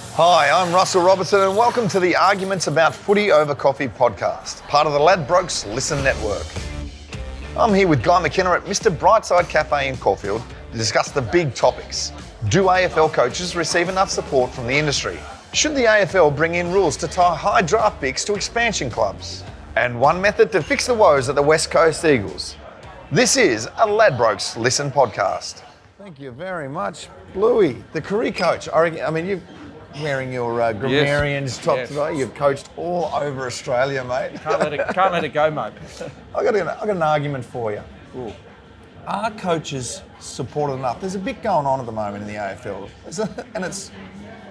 Hi, 0.00 0.48
I'm 0.50 0.72
Russell 0.72 1.02
Robertson, 1.02 1.40
and 1.40 1.56
welcome 1.56 1.88
to 1.88 1.98
the 1.98 2.14
Arguments 2.14 2.68
About 2.68 2.94
Footy 2.94 3.32
Over 3.32 3.52
Coffee 3.52 3.88
podcast, 3.88 4.62
part 4.68 4.86
of 4.86 4.92
the 4.92 4.98
Ladbrokes 4.98 5.66
Listen 5.74 6.02
Network. 6.04 6.46
I'm 7.56 7.74
here 7.74 7.88
with 7.88 8.04
Guy 8.04 8.22
McKenna 8.22 8.52
at 8.52 8.64
Mr. 8.64 8.96
Brightside 8.96 9.48
Cafe 9.48 9.88
in 9.88 9.96
Caulfield 9.96 10.42
to 10.70 10.78
discuss 10.78 11.10
the 11.10 11.20
big 11.20 11.52
topics. 11.52 12.12
Do 12.48 12.64
AFL 12.64 13.12
coaches 13.12 13.56
receive 13.56 13.88
enough 13.88 14.08
support 14.08 14.52
from 14.52 14.68
the 14.68 14.74
industry? 14.74 15.18
Should 15.52 15.74
the 15.74 15.84
AFL 15.84 16.34
bring 16.36 16.54
in 16.54 16.72
rules 16.72 16.96
to 16.98 17.08
tie 17.08 17.34
high 17.34 17.62
draft 17.62 18.00
picks 18.00 18.24
to 18.26 18.34
expansion 18.34 18.90
clubs? 18.90 19.42
And 19.74 20.00
one 20.00 20.20
method 20.20 20.52
to 20.52 20.62
fix 20.62 20.86
the 20.86 20.94
woes 20.94 21.28
at 21.28 21.34
the 21.34 21.42
West 21.42 21.72
Coast 21.72 22.04
Eagles. 22.04 22.56
This 23.10 23.36
is 23.36 23.66
a 23.66 23.86
Ladbrokes 23.86 24.56
Listen 24.56 24.92
podcast. 24.92 25.62
Thank 25.98 26.20
you 26.20 26.30
very 26.30 26.68
much, 26.68 27.08
Bluey, 27.34 27.82
the 27.92 28.00
career 28.00 28.30
coach. 28.30 28.68
I, 28.72 29.10
mean, 29.10 29.26
you're 29.26 29.40
wearing 30.00 30.32
your 30.32 30.60
uh, 30.60 30.72
grammarian's 30.72 31.58
top 31.58 31.76
Yes. 31.78 31.88
today. 31.88 32.16
You've 32.16 32.34
coached 32.34 32.70
all 32.76 33.06
over 33.14 33.46
Australia, 33.46 34.04
mate. 34.04 34.40
Can't 34.42 34.60
let 34.60 34.72
it, 34.72 34.86
can't 34.94 35.12
let 35.12 35.24
it 35.24 35.32
go, 35.32 35.50
mate. 35.50 35.72
I 36.34 36.42
got, 36.44 36.54
an, 36.56 36.68
I 36.68 36.86
got 36.86 36.90
an 36.90 37.02
argument 37.02 37.44
for 37.44 37.72
you. 37.72 37.82
Are 39.06 39.30
coaches 39.32 40.02
supported 40.20 40.74
enough? 40.74 41.00
There's 41.00 41.14
a 41.14 41.18
bit 41.18 41.42
going 41.42 41.66
on 41.66 41.80
at 41.80 41.86
the 41.86 41.92
moment 41.92 42.22
in 42.22 42.28
the 42.28 42.34
AFL, 42.34 42.88
a- 43.18 43.44
and 43.54 43.64
it's 43.64 43.90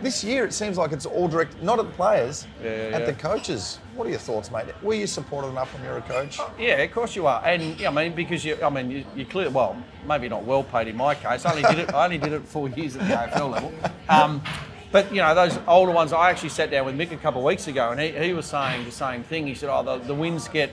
this 0.01 0.23
year. 0.23 0.45
It 0.45 0.53
seems 0.53 0.77
like 0.77 0.91
it's 0.91 1.05
all 1.05 1.27
direct, 1.27 1.61
not 1.61 1.77
at 1.79 1.85
the 1.85 1.91
players, 1.91 2.47
Yeah, 2.63 2.69
yeah, 2.69 2.95
at 2.95 3.01
yeah. 3.01 3.05
the 3.07 3.13
coaches. 3.13 3.79
What 3.95 4.07
are 4.07 4.09
your 4.09 4.19
thoughts, 4.19 4.49
mate? 4.51 4.65
Were 4.81 4.95
you 4.95 5.05
supported 5.05 5.49
enough 5.49 5.71
when 5.75 5.83
you're 5.83 5.97
a 5.97 6.01
coach? 6.01 6.39
Yeah, 6.59 6.77
of 6.77 6.91
course 6.91 7.15
you 7.15 7.27
are, 7.27 7.41
and 7.45 7.79
yeah, 7.79 7.89
I 7.89 7.91
mean 7.91 8.13
because 8.15 8.43
you, 8.43 8.57
I 8.63 8.69
mean 8.69 8.89
you, 8.89 9.05
you 9.15 9.25
clear 9.25 9.49
well, 9.51 9.75
maybe 10.07 10.27
not 10.27 10.43
well 10.43 10.63
paid 10.63 10.87
in 10.87 10.97
my 10.97 11.13
case. 11.13 11.45
I 11.45 11.51
only 11.51 11.63
did 11.63 11.79
it. 11.79 11.93
I 11.93 12.05
only 12.05 12.17
did 12.17 12.33
it 12.33 12.41
four 12.47 12.67
years 12.69 12.95
at 12.95 13.07
the 13.07 13.13
AFL 13.37 13.51
level. 13.51 13.73
Um, 14.09 14.41
but 14.91 15.11
you 15.13 15.21
know 15.21 15.33
those 15.35 15.57
older 15.67 15.91
ones. 15.91 16.13
I 16.13 16.29
actually 16.29 16.49
sat 16.49 16.71
down 16.71 16.85
with 16.85 16.95
Mick 16.97 17.11
a 17.11 17.17
couple 17.17 17.41
of 17.41 17.45
weeks 17.45 17.67
ago, 17.67 17.91
and 17.91 17.99
he, 17.99 18.11
he 18.11 18.33
was 18.33 18.45
saying 18.45 18.85
the 18.85 18.91
same 18.91 19.23
thing. 19.23 19.47
He 19.47 19.53
said, 19.55 19.69
"Oh, 19.69 19.83
the, 19.83 19.97
the 20.05 20.15
wins 20.15 20.47
get." 20.47 20.71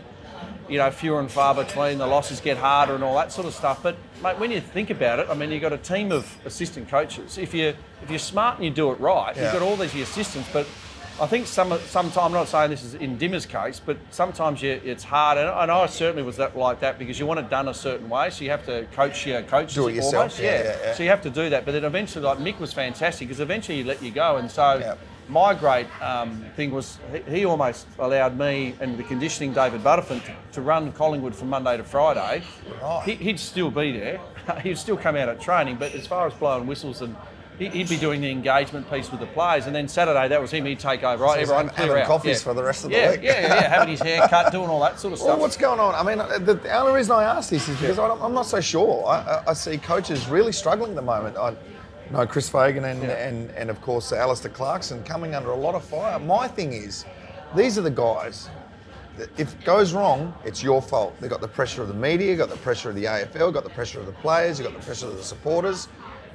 You 0.67 0.79
know, 0.79 0.91
fewer 0.91 1.21
and 1.21 1.31
far 1.31 1.55
between. 1.55 1.99
The 1.99 2.07
losses 2.07 2.41
get 2.41 2.57
harder 2.57 2.95
and 2.95 3.05
all 3.05 3.15
that 3.17 3.31
sort 3.31 3.47
of 3.47 3.53
stuff. 3.55 3.83
But 3.83 3.97
mate, 4.23 4.39
when 4.39 4.51
you 4.51 4.63
think 4.63 4.89
about 4.89 5.19
it, 5.19 5.27
I 5.31 5.35
mean, 5.35 5.51
you've 5.51 5.61
got 5.61 5.75
a 5.75 5.79
team 5.79 6.11
of 6.11 6.39
assistant 6.47 6.89
coaches. 6.89 7.37
If 7.37 7.53
you 7.53 7.75
if 8.03 8.09
you're 8.09 8.19
smart 8.19 8.57
and 8.57 8.65
you 8.65 8.71
do 8.71 8.91
it 8.91 8.99
right, 8.99 9.37
Yeah. 9.37 9.43
you've 9.45 9.53
got 9.53 9.63
all 9.63 9.77
these 9.77 9.95
assistants. 9.95 10.49
But 10.53 10.67
I 11.21 11.27
think 11.27 11.47
some 11.47 11.79
sometimes 11.87 12.17
I'm 12.17 12.33
not 12.33 12.49
saying 12.49 12.71
this 12.71 12.83
is 12.83 12.95
in 12.95 13.17
Dimmer's 13.17 13.47
case, 13.47 13.81
but 13.85 13.97
sometimes 14.11 14.61
you, 14.63 14.81
it's 14.85 15.05
hard, 15.05 15.39
and, 15.39 15.49
and 15.49 15.71
I 15.71 15.87
certainly 15.87 16.25
was 16.25 16.37
that 16.39 16.57
like 16.57 16.81
that 16.81 16.99
because 16.99 17.21
you 17.21 17.27
want 17.27 17.39
it 17.39 17.49
done 17.49 17.69
a 17.69 17.75
certain 17.75 18.09
way, 18.09 18.31
so 18.31 18.43
you 18.43 18.51
have 18.51 18.67
to 18.67 18.85
coach 18.93 19.25
your 19.25 19.43
coaches 19.43 19.75
Do 19.75 19.87
it 19.87 19.95
yourself, 19.95 20.15
almost, 20.15 20.41
yeah, 20.41 20.65
yeah, 20.65 20.77
yeah. 20.83 20.95
So 20.95 21.05
you 21.05 21.11
have 21.11 21.23
to 21.23 21.31
do 21.31 21.51
that, 21.51 21.65
but 21.65 21.73
then 21.73 21.85
eventually, 21.85 22.25
like 22.25 22.39
Mick 22.39 22.59
was 22.59 22.73
fantastic 22.73 23.29
because 23.29 23.39
eventually 23.39 23.79
he 23.79 23.85
let 23.85 24.03
you 24.03 24.11
go, 24.11 24.37
and 24.37 24.51
so. 24.51 24.79
Yeah. 24.79 24.97
My 25.27 25.55
great 25.55 25.87
um, 26.03 26.45
thing 26.55 26.71
was 26.71 26.99
he, 27.11 27.39
he 27.39 27.45
almost 27.47 27.87
allowed 27.99 28.39
me 28.39 28.75
and 28.79 28.99
the 28.99 29.03
conditioning 29.03 29.55
David 29.55 29.83
Butterfield 29.83 30.23
to, 30.23 30.35
to 30.53 30.61
run 30.61 30.93
Collingwood 30.93 31.35
from 31.35 31.49
Monday 31.49 31.79
to 31.79 31.83
Friday. 31.83 32.43
Right. 32.83 33.03
He, 33.07 33.15
he'd 33.15 33.41
still 33.41 33.71
be 33.71 33.93
there. 33.93 34.21
He'd 34.63 34.77
still 34.77 34.99
come 34.99 35.17
out 35.17 35.31
at 35.31 35.41
training, 35.41 35.77
but 35.77 35.95
as 35.95 36.07
far 36.07 36.27
as 36.27 36.35
blowing 36.35 36.67
whistles 36.67 37.01
and 37.01 37.17
he'd 37.59 37.89
be 37.89 37.97
doing 37.97 38.21
the 38.21 38.31
engagement 38.31 38.91
piece 38.91 39.11
with 39.11 39.21
the 39.21 39.27
players, 39.27 39.67
and 39.67 39.75
then 39.75 39.87
Saturday 39.89 40.29
that 40.29 40.41
was 40.41 40.51
him. 40.51 40.65
He'd 40.65 40.79
take 40.81 41.03
over. 41.05 41.23
Right, 41.25 41.41
he's 41.41 41.51
everyone 41.51 41.75
having- 41.75 41.97
out. 42.03 42.07
coffees 42.07 42.39
Yeah. 42.41 42.45
for 42.45 42.55
the 42.55 42.63
rest 42.65 42.85
of 42.85 42.91
the 42.91 42.97
yeah, 42.97 43.11
week. 43.13 43.23
Yeah, 43.23 43.41
yeah, 43.41 43.47
yeah, 43.55 43.69
having 43.69 43.89
his 43.91 44.01
hair 44.03 44.27
cut, 44.29 44.51
doing 44.53 44.69
all 44.69 44.81
that 44.81 44.99
sort 44.99 45.13
of 45.13 45.21
Well, 45.21 45.29
stuff. 45.29 45.39
what's 45.41 45.57
going 45.57 45.79
on? 45.81 45.95
I 45.95 46.03
mean, 46.03 46.19
the, 46.45 46.55
the 46.55 46.73
only 46.79 46.93
reason 46.95 47.13
I 47.15 47.25
ask 47.25 47.51
this 47.51 47.69
is 47.69 47.79
because 47.81 47.99
I 47.99 48.09
am 48.09 48.35
not 48.35 48.47
so 48.47 48.61
sure. 48.61 49.07
I, 49.07 49.43
I, 49.49 49.53
see 49.53 49.79
coaches 49.79 50.27
really 50.29 50.53
struggling 50.53 50.91
at 50.91 50.97
the 50.97 51.03
moment. 51.03 51.37
I 51.37 51.55
know 52.11 52.27
Chris 52.27 52.49
Fagan 52.49 52.85
and, 52.85 53.03
and, 53.05 53.51
and 53.53 53.71
of 53.71 53.81
course, 53.81 54.13
Alastair 54.13 54.51
Clarkson 54.51 55.03
coming 55.05 55.35
under 55.35 55.51
a 55.51 55.57
lot 55.57 55.75
of 55.75 55.85
fire. 55.85 56.19
My 56.19 56.49
thing 56.49 56.73
is, 56.73 57.05
these 57.57 57.79
are 57.79 57.83
the 57.83 57.91
guys. 57.91 58.51
that 59.17 59.29
If 59.39 59.55
it 59.55 59.65
goes 59.65 59.93
wrong, 59.93 60.35
it's 60.45 60.63
your 60.63 60.83
fault. 60.83 61.15
They've 61.21 61.31
got 61.31 61.41
the 61.41 61.49
pressure 61.49 61.83
of 61.83 61.89
the 61.89 61.95
media, 61.95 62.35
got 62.37 62.51
the 62.51 62.57
pressure 62.57 62.89
of 62.91 62.97
the 62.97 63.05
AFL, 63.05 63.53
got 63.55 63.63
the 63.65 63.71
pressure 63.71 64.01
of 64.01 64.07
the 64.07 64.13
players, 64.13 64.59
you've 64.59 64.69
got 64.69 64.77
the 64.79 64.85
pressure 64.85 65.07
of 65.07 65.17
the 65.17 65.23
supporters. 65.23 65.87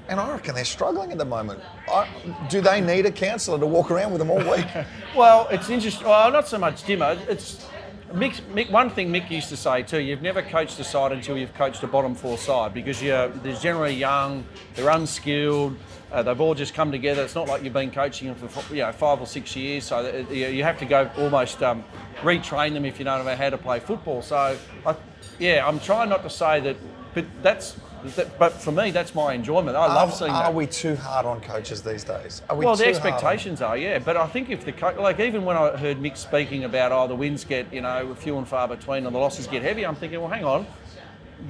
And 0.10 0.20
I 0.20 0.32
reckon 0.32 0.56
they're 0.56 0.66
struggling 0.66 1.12
at 1.12 1.20
the 1.20 1.26
moment. 1.26 1.62
I, 1.88 2.08
do 2.50 2.62
they 2.62 2.82
need 2.82 3.06
a 3.06 3.12
counsellor 3.12 3.60
to 3.60 3.68
walk 3.68 3.92
around 3.92 4.12
with 4.12 4.20
them 4.20 4.32
all 4.32 4.40
week? 4.40 4.66
Well, 5.16 5.48
it's 5.50 5.70
interesting. 5.70 6.08
Well, 6.08 6.32
not 6.32 6.48
so 6.48 6.60
much 6.60 6.84
Dimmer. 6.84 7.18
It's 7.28 7.66
Mick, 8.14 8.42
Mick, 8.54 8.72
one 8.72 8.90
thing 8.90 9.12
Mick 9.12 9.30
used 9.30 9.50
to 9.50 9.58
say 9.58 9.84
too. 9.84 10.00
You've 10.00 10.22
never 10.22 10.42
coached 10.42 10.80
a 10.80 10.84
side 10.84 11.12
until 11.12 11.38
you've 11.38 11.54
coached 11.54 11.84
a 11.84 11.88
bottom 11.88 12.16
four 12.16 12.38
side 12.38 12.74
because 12.74 13.02
you're 13.02 13.28
they're 13.28 13.56
generally 13.56 13.94
young, 13.94 14.46
they're 14.76 14.90
unskilled. 14.90 15.76
Uh, 16.12 16.24
they've 16.24 16.40
all 16.42 16.56
just 16.56 16.74
come 16.74 16.92
together. 16.92 17.24
It's 17.24 17.36
not 17.36 17.48
like 17.48 17.64
you've 17.64 17.74
been 17.74 17.92
coaching 17.92 18.28
them 18.28 18.50
for 18.50 18.74
you 18.74 18.82
know 18.82 18.92
five 18.92 19.22
or 19.22 19.28
six 19.28 19.56
years, 19.56 19.84
so 19.84 20.02
that, 20.02 20.32
you 20.32 20.48
you 20.48 20.64
have 20.64 20.80
to 20.80 20.86
go 20.86 21.10
almost 21.18 21.62
um, 21.62 21.84
retrain 22.22 22.74
them 22.74 22.86
if 22.86 22.98
you 22.98 23.06
don't 23.06 23.24
know 23.26 23.36
how 23.36 23.50
to 23.50 23.58
play 23.58 23.80
football. 23.80 24.22
So, 24.24 24.58
I, 24.86 24.96
yeah, 25.38 25.68
I'm 25.68 25.80
trying 25.80 26.10
not 26.10 26.24
to 26.24 26.30
say 26.30 26.60
that, 26.62 26.78
but 27.14 27.26
that's. 27.44 27.76
That, 28.16 28.40
but 28.40 28.54
for 28.54 28.72
me, 28.72 28.92
that's 28.92 29.14
my 29.14 29.34
enjoyment. 29.34 29.76
I 29.76 29.94
love 29.94 30.10
are, 30.10 30.16
seeing 30.16 30.32
are 30.32 30.44
that. 30.44 30.54
we 30.54 30.68
too 30.68 30.96
hard 30.96 31.26
on 31.26 31.42
coaches 31.42 31.82
these 31.82 32.04
days? 32.04 32.42
Are 32.50 32.56
we 32.56 32.66
Well, 32.66 32.76
the 32.76 32.86
too 32.86 32.94
hard 32.94 33.02
on- 33.02 33.08
expectations 33.08 33.62
are, 33.62 33.78
yeah. 33.78 34.00
But 34.00 34.18
I 34.18 34.28
think 34.28 34.50
if 34.50 34.64
the 34.66 34.72
co- 34.72 34.96
like 35.00 35.20
even 35.20 35.44
when 35.46 35.58
I 35.58 35.76
heard 35.76 35.98
Mick 36.00 36.18
speaking 36.18 36.64
about 36.64 36.92
oh 36.92 37.08
the 37.08 37.16
wins 37.16 37.44
get 37.44 37.72
you 37.74 37.82
know 37.82 38.16
few 38.16 38.38
and 38.38 38.48
far 38.48 38.68
between 38.68 39.06
and 39.06 39.14
the 39.14 39.20
losses 39.20 39.48
get 39.48 39.62
heavy, 39.64 39.86
I'm 39.86 39.96
thinking 39.96 40.20
well 40.20 40.30
hang 40.30 40.46
on. 40.46 40.66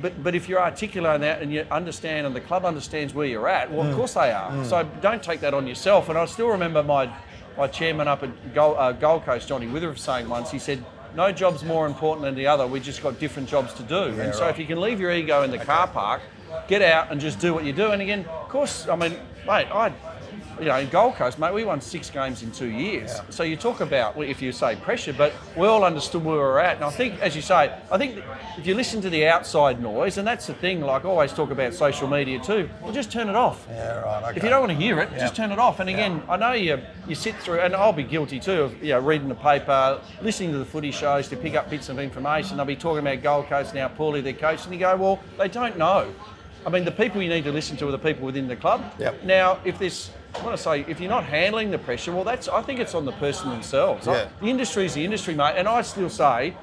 But 0.01 0.23
but 0.23 0.35
if 0.35 0.47
you're 0.47 0.61
articulate 0.61 1.15
in 1.15 1.21
that 1.21 1.41
and 1.41 1.51
you 1.51 1.65
understand 1.71 2.27
and 2.27 2.35
the 2.35 2.41
club 2.41 2.65
understands 2.65 3.13
where 3.13 3.27
you're 3.27 3.47
at, 3.47 3.71
well 3.71 3.87
of 3.87 3.95
course 3.95 4.13
they 4.13 4.31
are. 4.31 4.65
So 4.65 4.83
don't 5.01 5.21
take 5.21 5.41
that 5.41 5.53
on 5.53 5.67
yourself. 5.67 6.09
And 6.09 6.17
I 6.17 6.25
still 6.25 6.47
remember 6.47 6.83
my 6.83 7.11
my 7.57 7.67
chairman 7.67 8.07
up 8.07 8.23
at 8.23 8.53
Gold, 8.53 8.75
uh, 8.77 8.91
Gold 8.93 9.25
Coast, 9.25 9.47
Johnny 9.47 9.67
Withers, 9.67 10.01
saying 10.01 10.27
once 10.29 10.51
he 10.51 10.59
said. 10.59 10.83
No 11.15 11.31
job's 11.31 11.63
more 11.63 11.87
important 11.87 12.23
than 12.23 12.35
the 12.35 12.45
other. 12.45 12.67
We 12.67 12.79
just 12.79 13.01
got 13.01 13.19
different 13.19 13.49
jobs 13.49 13.73
to 13.73 13.81
do. 13.81 13.95
and 14.21 14.31
so 14.31 14.41
right. 14.41 14.51
if 14.51 14.59
you 14.59 14.67
can 14.67 14.79
leave 14.79 14.99
your 14.99 15.11
ego 15.11 15.41
in 15.41 15.49
the 15.49 15.57
car 15.57 15.87
park, 15.87 16.21
get 16.67 16.81
out 16.81 17.11
and 17.11 17.19
just 17.19 17.39
do 17.39 17.53
what 17.53 17.65
you 17.65 17.73
do. 17.73 17.91
And 17.91 18.01
again, 18.01 18.25
of 18.25 18.49
course, 18.49 18.87
I 18.87 18.95
mean, 18.95 19.13
mate, 19.45 19.67
I 19.71 19.93
you 20.59 20.65
know, 20.65 20.77
in 20.77 20.89
Gold 20.89 21.15
Coast, 21.15 21.39
mate, 21.39 21.53
we 21.53 21.63
won 21.63 21.79
six 21.79 22.09
games 22.09 22.43
in 22.43 22.51
two 22.51 22.67
years. 22.67 23.11
Yeah. 23.15 23.23
So 23.29 23.43
you 23.43 23.55
talk 23.55 23.79
about, 23.79 24.21
if 24.21 24.41
you 24.41 24.51
say 24.51 24.75
pressure, 24.75 25.13
but 25.13 25.33
we 25.55 25.67
all 25.67 25.83
understood 25.83 26.23
where 26.23 26.35
we 26.35 26.41
were 26.41 26.59
at. 26.59 26.75
And 26.75 26.85
I 26.85 26.89
think, 26.89 27.19
as 27.21 27.35
you 27.35 27.41
say, 27.41 27.73
I 27.89 27.97
think 27.97 28.21
if 28.57 28.67
you 28.67 28.75
listen 28.75 29.01
to 29.01 29.09
the 29.09 29.27
outside 29.27 29.81
noise, 29.81 30.17
and 30.17 30.27
that's 30.27 30.47
the 30.47 30.53
thing, 30.53 30.81
like 30.81 31.05
I 31.05 31.07
always 31.07 31.31
talk 31.31 31.51
about 31.51 31.73
social 31.73 32.07
media 32.07 32.39
too, 32.39 32.69
well, 32.81 32.91
just 32.91 33.11
turn 33.11 33.29
it 33.29 33.35
off. 33.35 33.65
Yeah, 33.69 33.99
right. 34.01 34.23
Okay. 34.23 34.37
If 34.37 34.43
you 34.43 34.49
don't 34.49 34.59
want 34.59 34.71
to 34.71 34.77
hear 34.77 34.99
it, 34.99 35.09
just 35.17 35.35
turn 35.35 35.51
it 35.51 35.59
off. 35.59 35.79
And 35.79 35.89
again, 35.89 36.21
I 36.27 36.35
know 36.35 36.53
you 36.53 36.79
you 37.07 37.15
sit 37.15 37.35
through, 37.37 37.61
and 37.61 37.75
I'll 37.75 37.93
be 37.93 38.03
guilty 38.03 38.39
too 38.39 38.63
of 38.63 38.83
you 38.83 38.89
know 38.89 38.99
reading 38.99 39.29
the 39.29 39.35
paper, 39.35 40.01
listening 40.21 40.51
to 40.51 40.57
the 40.57 40.65
footy 40.65 40.91
shows 40.91 41.27
to 41.29 41.37
pick 41.37 41.55
up 41.55 41.69
bits 41.69 41.89
of 41.89 41.99
information. 41.99 42.57
They'll 42.57 42.65
be 42.65 42.75
talking 42.75 42.99
about 42.99 43.23
Gold 43.23 43.47
Coast 43.47 43.71
and 43.71 43.79
how 43.79 43.87
poorly 43.87 44.21
they're 44.21 44.33
coached, 44.33 44.65
and 44.65 44.73
you 44.73 44.79
go, 44.79 44.95
well, 44.95 45.19
they 45.37 45.47
don't 45.47 45.77
know. 45.77 46.13
I 46.65 46.69
mean, 46.69 46.85
the 46.85 46.91
people 46.91 47.21
you 47.21 47.29
need 47.29 47.43
to 47.45 47.51
listen 47.51 47.77
to 47.77 47.87
are 47.87 47.91
the 47.91 47.97
people 47.97 48.25
within 48.25 48.47
the 48.47 48.55
club. 48.55 48.83
Yep. 48.99 49.23
Now, 49.23 49.59
if 49.65 49.79
this, 49.79 50.11
I 50.35 50.43
want 50.43 50.55
to 50.57 50.61
say, 50.61 50.81
if 50.87 50.99
you're 50.99 51.09
not 51.09 51.23
handling 51.23 51.71
the 51.71 51.77
pressure, 51.77 52.11
well, 52.13 52.23
that's 52.23 52.47
I 52.47 52.61
think 52.61 52.79
it's 52.79 52.93
on 52.95 53.05
the 53.05 53.13
person 53.13 53.49
themselves. 53.49 54.07
I- 54.07 54.27
the 54.41 54.47
industry 54.49 54.85
is 54.85 54.93
the 54.93 55.03
industry, 55.05 55.33
mate, 55.35 55.55
and 55.57 55.67
I 55.67 55.81
still 55.81 56.09
say. 56.09 56.53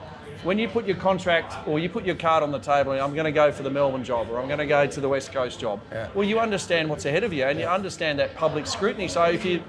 When 0.42 0.58
you 0.58 0.68
put 0.68 0.86
your 0.86 0.96
contract 0.96 1.66
or 1.66 1.80
you 1.80 1.88
put 1.88 2.04
your 2.04 2.14
card 2.14 2.42
on 2.44 2.52
the 2.52 2.58
table 2.60 2.92
and 2.92 3.00
I'm 3.00 3.14
going 3.14 3.24
to 3.24 3.32
go 3.32 3.50
for 3.50 3.64
the 3.64 3.70
Melbourne 3.70 4.04
job 4.04 4.28
or 4.30 4.38
I'm 4.38 4.46
going 4.46 4.58
to 4.60 4.66
go 4.66 4.86
to 4.86 5.00
the 5.00 5.08
West 5.08 5.32
Coast 5.32 5.58
job, 5.58 5.80
Yeah. 5.90 6.08
well, 6.14 6.28
you 6.28 6.38
understand 6.38 6.88
what's 6.88 7.04
ahead 7.04 7.24
of 7.24 7.32
you 7.32 7.44
and 7.44 7.58
you 7.58 7.66
understand 7.66 8.18
that 8.20 8.36
public 8.36 8.66
scrutiny. 8.66 9.08
So 9.08 9.24
if 9.24 9.44
you 9.44 9.62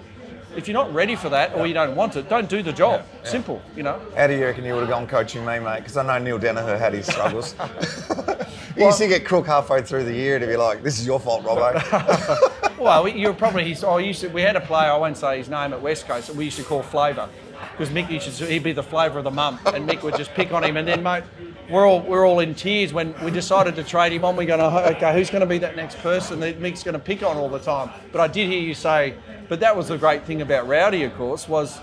if 0.56 0.68
you're 0.68 0.74
not 0.74 0.94
ready 0.94 1.16
for 1.16 1.30
that 1.30 1.54
or 1.56 1.66
you 1.68 1.74
don't 1.74 1.96
want 1.96 2.16
it, 2.16 2.30
don't 2.30 2.50
do 2.50 2.62
the 2.62 2.74
job. 2.74 3.04
Simple, 3.24 3.62
you 3.76 3.84
know. 3.84 4.00
How 4.16 4.28
do 4.28 4.34
you 4.34 4.44
reckon 4.46 4.66
you 4.66 4.74
would 4.74 4.82
have 4.82 4.90
gone 4.90 5.08
coaching 5.08 5.46
me, 5.46 5.58
mate? 5.60 5.80
Because 5.80 5.98
I 5.98 6.04
know 6.06 6.18
Neale 6.24 6.40
Daniher 6.40 6.78
had 6.78 6.94
his 6.94 7.08
struggles. 7.08 7.56
he 8.78 8.84
used 8.86 8.98
to 9.00 9.08
get 9.08 9.26
crook 9.26 9.48
halfway 9.48 9.82
through 9.82 10.04
the 10.06 10.14
year 10.14 10.40
to 10.40 10.48
be 10.48 10.56
like, 10.56 10.84
"This 10.84 11.00
is 11.00 11.06
your 11.06 11.20
fault, 11.20 11.44
Robbo." 11.44 12.54
Well, 12.78 13.08
you're 13.08 13.34
probably 13.34 13.64
he's. 13.64 13.84
I 13.84 13.98
used 13.98 14.22
to. 14.22 14.28
We 14.28 14.44
had 14.44 14.56
a 14.56 14.62
player. 14.62 14.92
I 14.92 14.98
won't 14.98 15.18
say 15.18 15.40
his 15.40 15.50
name 15.50 15.74
at 15.74 15.82
West 15.82 16.08
Coast. 16.08 16.28
That 16.28 16.36
we 16.36 16.46
used 16.46 16.58
to 16.58 16.64
call 16.64 16.84
Flavour, 16.84 17.28
because 17.72 17.90
Mick 17.90 18.08
used 18.08 18.38
to. 18.38 18.46
He'd 18.46 18.62
be 18.62 18.72
the 18.72 18.84
flavour 18.84 19.18
of 19.18 19.24
the 19.24 19.32
month, 19.32 19.66
and 19.66 19.90
Mick 19.90 20.04
would 20.04 20.16
just 20.16 20.32
pick 20.36 20.54
on 20.54 20.64
him. 20.64 20.78
And 20.78 20.88
then, 20.88 21.02
mate, 21.02 21.24
we're 21.72 21.88
all 21.88 22.02
we're 22.02 22.28
all 22.28 22.40
in 22.40 22.54
tears 22.54 22.94
when 22.94 23.16
we 23.24 23.32
decided 23.32 23.76
to 23.78 23.84
trade 23.84 24.12
him 24.12 24.24
on. 24.24 24.36
We're 24.36 24.46
going 24.46 24.60
to 24.60 24.96
okay, 24.96 25.12
who's 25.12 25.32
going 25.32 25.42
to 25.42 25.48
be 25.48 25.58
that 25.58 25.76
next 25.76 25.98
person 26.00 26.40
that 26.42 26.60
Mick's 26.60 26.84
going 26.84 26.94
to 26.94 27.00
pick 27.00 27.24
on 27.24 27.36
all 27.36 27.50
the 27.50 27.58
time? 27.58 27.90
But 28.12 28.22
I 28.22 28.28
did 28.28 28.48
hear 28.48 28.62
you 28.62 28.76
say. 28.76 29.16
But 29.50 29.60
that 29.62 29.76
was 29.76 29.88
the 29.88 29.98
great 29.98 30.24
thing 30.26 30.44
about 30.44 30.68
Rowdy, 30.68 31.02
of 31.04 31.16
course, 31.16 31.50
was 31.50 31.80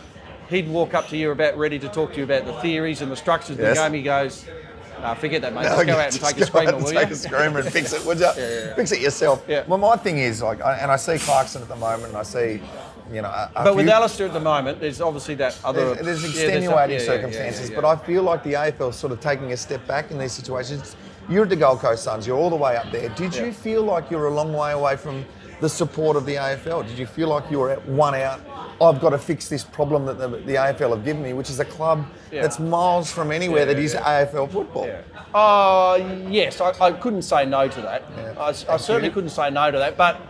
he'd 0.49 0.69
walk 0.69 0.95
up 0.95 1.09
to 1.09 1.17
you 1.17 1.33
about 1.33 1.59
ready 1.59 1.81
to 1.81 1.89
talk 1.89 2.13
to 2.13 2.19
you 2.19 2.25
about 2.25 2.45
the 2.45 2.53
theories 2.61 3.03
and 3.03 3.11
the 3.11 3.17
structures 3.17 3.57
of 3.59 3.65
Yes. 3.65 3.79
the 3.79 3.83
game. 3.83 3.95
He 3.95 4.03
goes. 4.03 4.47
No, 5.05 5.15
forget 5.15 5.43
that, 5.43 5.53
mate. 5.53 5.65
Just 5.65 5.87
go 5.87 5.99
out 5.99 6.13
and 6.13 6.13
take 6.15 6.39
a 6.39 6.47
screamer, 6.47 6.77
will 6.79 6.85
take 6.85 7.09
you? 7.09 7.13
a 7.13 7.17
screamer 7.17 7.61
and 7.61 7.69
fix 7.71 7.93
it, 7.93 8.07
would 8.07 8.19
you? 8.19 8.25
yeah. 8.39 8.75
Fix 8.75 8.91
it 8.91 9.01
yourself. 9.03 9.45
Yeah. 9.47 9.65
Well, 9.67 9.79
my 9.79 9.97
thing 9.97 10.17
is 10.17 10.41
like, 10.41 10.61
and 10.61 10.91
I 10.91 10.97
see 10.97 11.19
Clarkson 11.19 11.61
at 11.61 11.69
the 11.69 11.77
moment, 11.77 12.05
and 12.09 12.17
I 12.17 12.23
see, 12.23 12.63
you 13.13 13.21
know, 13.21 13.29
a, 13.29 13.51
a 13.55 13.65
But 13.65 13.77
with 13.77 13.85
few- 13.85 13.93
Alastair 13.95 14.29
at 14.29 14.33
the 14.33 14.41
moment, 14.41 14.81
there's 14.81 15.03
obviously 15.03 15.35
that 15.35 15.61
other. 15.63 15.95
There's, 15.95 16.23
there's 16.23 16.23
yeah, 16.23 16.29
some- 16.29 16.51
extenuating 16.53 16.97
yeah, 16.97 17.01
yeah, 17.03 17.07
circumstances, 17.07 17.69
yeah, 17.69 17.75
yeah, 17.77 17.81
but 17.83 17.87
I 17.87 18.03
feel 18.07 18.23
like 18.23 18.43
the 18.45 18.55
AFL 18.55 18.91
is 18.91 18.97
sort 18.97 19.13
of 19.13 19.21
taking 19.21 19.53
a 19.53 19.59
step 19.59 19.87
back 19.87 20.11
in 20.11 20.17
these 20.17 20.33
situations. 20.33 20.97
You're 21.29 21.43
at 21.43 21.51
the 21.51 21.57
Gold 21.57 21.81
Coast 21.81 22.03
Suns, 22.05 22.27
you're 22.27 22.39
all 22.39 22.51
the 22.51 22.57
way 22.57 22.77
up 22.77 22.91
there. 22.91 23.11
Did 23.11 23.35
you 23.35 23.53
feel 23.53 23.83
like 23.83 24.11
you're 24.11 24.27
a 24.29 24.35
long 24.35 24.55
way 24.55 24.73
away 24.73 24.97
from 24.97 25.25
the 25.61 25.69
support 25.69 26.17
of 26.17 26.27
the 26.27 26.35
AFL? 26.35 26.87
Did 26.87 26.99
you 26.99 27.07
feel 27.07 27.29
like 27.29 27.51
you 27.51 27.59
were 27.59 27.71
at 27.71 27.87
one 27.89 28.15
out 28.15 28.41
I've 28.81 29.01
got 29.01 29.11
to 29.11 29.19
fix 29.19 29.49
this 29.49 29.65
problem 29.65 30.05
that 30.07 30.19
the, 30.19 30.29
the 30.29 30.55
AFL 30.55 30.91
have 30.91 31.05
given 31.05 31.23
me, 31.23 31.33
which 31.33 31.51
is 31.51 31.61
a 31.61 31.65
club 31.65 32.07
Yeah. 32.33 32.43
that's 32.43 32.59
miles 32.59 33.11
from 33.11 33.31
anywhere 33.31 33.61
Yeah, 33.61 33.65
that 33.75 33.79
is. 33.79 33.95
AFL 33.95 34.51
football. 34.51 34.91
Uh, 35.33 35.97
yes, 36.29 36.61
I, 36.61 36.73
I 36.81 36.93
couldn't 36.93 37.23
say 37.23 37.47
no 37.47 37.69
to 37.69 37.81
that. 37.83 38.03
I, 38.39 38.49
I 38.49 38.53
certainly 38.77 39.09
you. 39.09 39.15
couldn't 39.15 39.31
say 39.31 39.51
no 39.51 39.71
to 39.71 39.79
that. 39.79 39.97
But, 39.97 40.21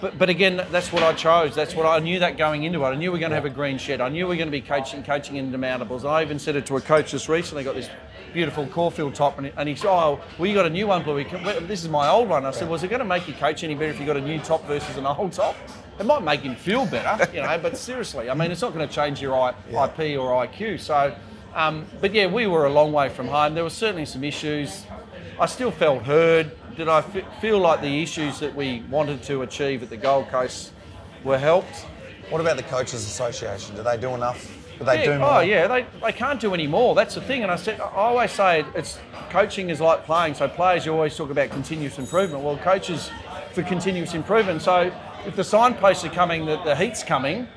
but, 0.00 0.18
but 0.18 0.28
again, 0.28 0.64
that's 0.70 0.92
what 0.92 1.02
I 1.02 1.14
chose. 1.14 1.54
That's 1.54 1.74
what 1.74 1.86
I 1.86 1.98
knew 2.00 2.18
that 2.18 2.36
going 2.36 2.64
into 2.64 2.84
it. 2.84 2.88
I 2.88 2.94
knew 2.96 3.10
we 3.12 3.18
are 3.18 3.20
going 3.20 3.30
to 3.30 3.36
have 3.36 3.46
a 3.46 3.50
green 3.50 3.78
shed. 3.78 4.00
I 4.00 4.08
knew 4.10 4.26
we 4.26 4.34
were 4.34 4.36
going 4.36 4.48
to 4.48 4.52
be 4.52 4.60
coaching, 4.60 5.02
coaching 5.02 5.36
in 5.36 5.50
demountables. 5.50 6.00
And 6.00 6.08
I 6.08 6.22
even 6.22 6.38
said 6.38 6.56
it 6.56 6.66
to 6.66 6.76
a 6.76 6.80
coach 6.80 7.12
just 7.12 7.28
recently. 7.28 7.64
Got 7.64 7.76
this 7.76 7.88
beautiful 8.36 8.66
Caulfield 8.66 9.14
top, 9.14 9.38
and, 9.38 9.50
and 9.56 9.66
he 9.68 9.74
said, 9.74 9.88
"Oh, 9.88 10.20
well, 10.38 10.46
you 10.46 10.54
got 10.54 10.66
a 10.66 10.70
new 10.70 10.86
one, 10.86 11.02
Bluey. 11.02 11.24
This 11.62 11.82
is 11.82 11.88
my 11.88 12.06
old 12.08 12.28
one." 12.28 12.44
I 12.44 12.50
said, 12.50 12.68
"Was 12.68 12.84
it 12.84 12.88
going 12.88 12.98
to 13.00 13.04
make 13.06 13.26
you 13.26 13.32
coach 13.32 13.64
any 13.64 13.74
better 13.74 13.90
if 13.92 13.98
you 13.98 14.04
got 14.04 14.18
a 14.18 14.20
new 14.20 14.38
top 14.38 14.64
versus 14.66 14.96
an 14.98 15.06
old 15.06 15.32
top?" 15.32 15.56
It 15.98 16.04
might 16.04 16.22
make 16.22 16.40
him 16.42 16.54
feel 16.54 16.84
better, 16.84 17.26
you 17.32 17.40
know. 17.40 17.56
But 17.58 17.78
seriously, 17.78 18.28
I 18.28 18.34
mean, 18.34 18.50
it's 18.52 18.60
not 18.60 18.74
going 18.74 18.86
to 18.86 18.94
change 18.94 19.22
your 19.22 19.34
I, 19.34 19.54
Yeah. 19.70 19.86
IP 19.86 20.18
or 20.20 20.46
IQ. 20.46 20.78
So, 20.80 21.16
um, 21.54 21.86
but 22.02 22.12
yeah, 22.12 22.26
we 22.26 22.46
were 22.46 22.66
a 22.66 22.70
long 22.70 22.92
way 22.92 23.08
from 23.08 23.26
home. 23.28 23.54
There 23.54 23.64
were 23.64 23.70
certainly 23.70 24.04
some 24.04 24.22
issues. 24.22 24.84
I 25.40 25.46
still 25.46 25.70
felt 25.70 26.02
heard. 26.02 26.50
Did 26.76 26.88
I 26.88 26.98
f- 26.98 27.40
feel 27.40 27.58
like 27.58 27.80
the 27.80 28.02
issues 28.02 28.38
that 28.40 28.54
we 28.54 28.82
wanted 28.90 29.22
to 29.24 29.40
achieve 29.40 29.82
at 29.82 29.88
the 29.88 29.96
Gold 29.96 30.28
Coast 30.28 30.72
were 31.24 31.38
helped? 31.38 31.86
What 32.28 32.42
about 32.42 32.58
the 32.58 32.62
Coaches 32.64 33.06
Association? 33.06 33.74
Do 33.76 33.82
they 33.82 33.96
do 33.96 34.10
enough? 34.14 34.52
Do 34.78 34.84
they 34.84 35.04
do 35.04 35.18
more? 35.18 35.28
oh 35.28 35.40
yeah, 35.40 35.66
they, 35.66 35.86
they 36.02 36.12
can't 36.12 36.40
do 36.40 36.54
any 36.54 36.66
more. 36.66 36.94
That's 36.94 37.14
the 37.14 37.20
thing. 37.20 37.42
And 37.42 37.50
I 37.50 37.56
said, 37.56 37.80
I 37.80 37.84
always 37.84 38.30
say 38.32 38.64
it's 38.74 38.98
coaching 39.30 39.70
is 39.70 39.80
like 39.80 40.04
playing. 40.04 40.34
So 40.34 40.48
players, 40.48 40.84
you 40.86 40.92
always 40.92 41.16
talk 41.16 41.30
about 41.30 41.50
continuous 41.50 41.98
improvement. 41.98 42.42
Well, 42.44 42.56
coaches 42.58 43.10
for 43.52 43.62
continuous 43.62 44.14
improvement. 44.14 44.62
So 44.62 44.92
if 45.26 45.34
the 45.36 45.44
signposts 45.44 46.04
are 46.04 46.10
coming 46.10 46.46
that 46.46 46.64
the 46.64 46.76
heat's 46.76 47.02
coming, 47.02 47.48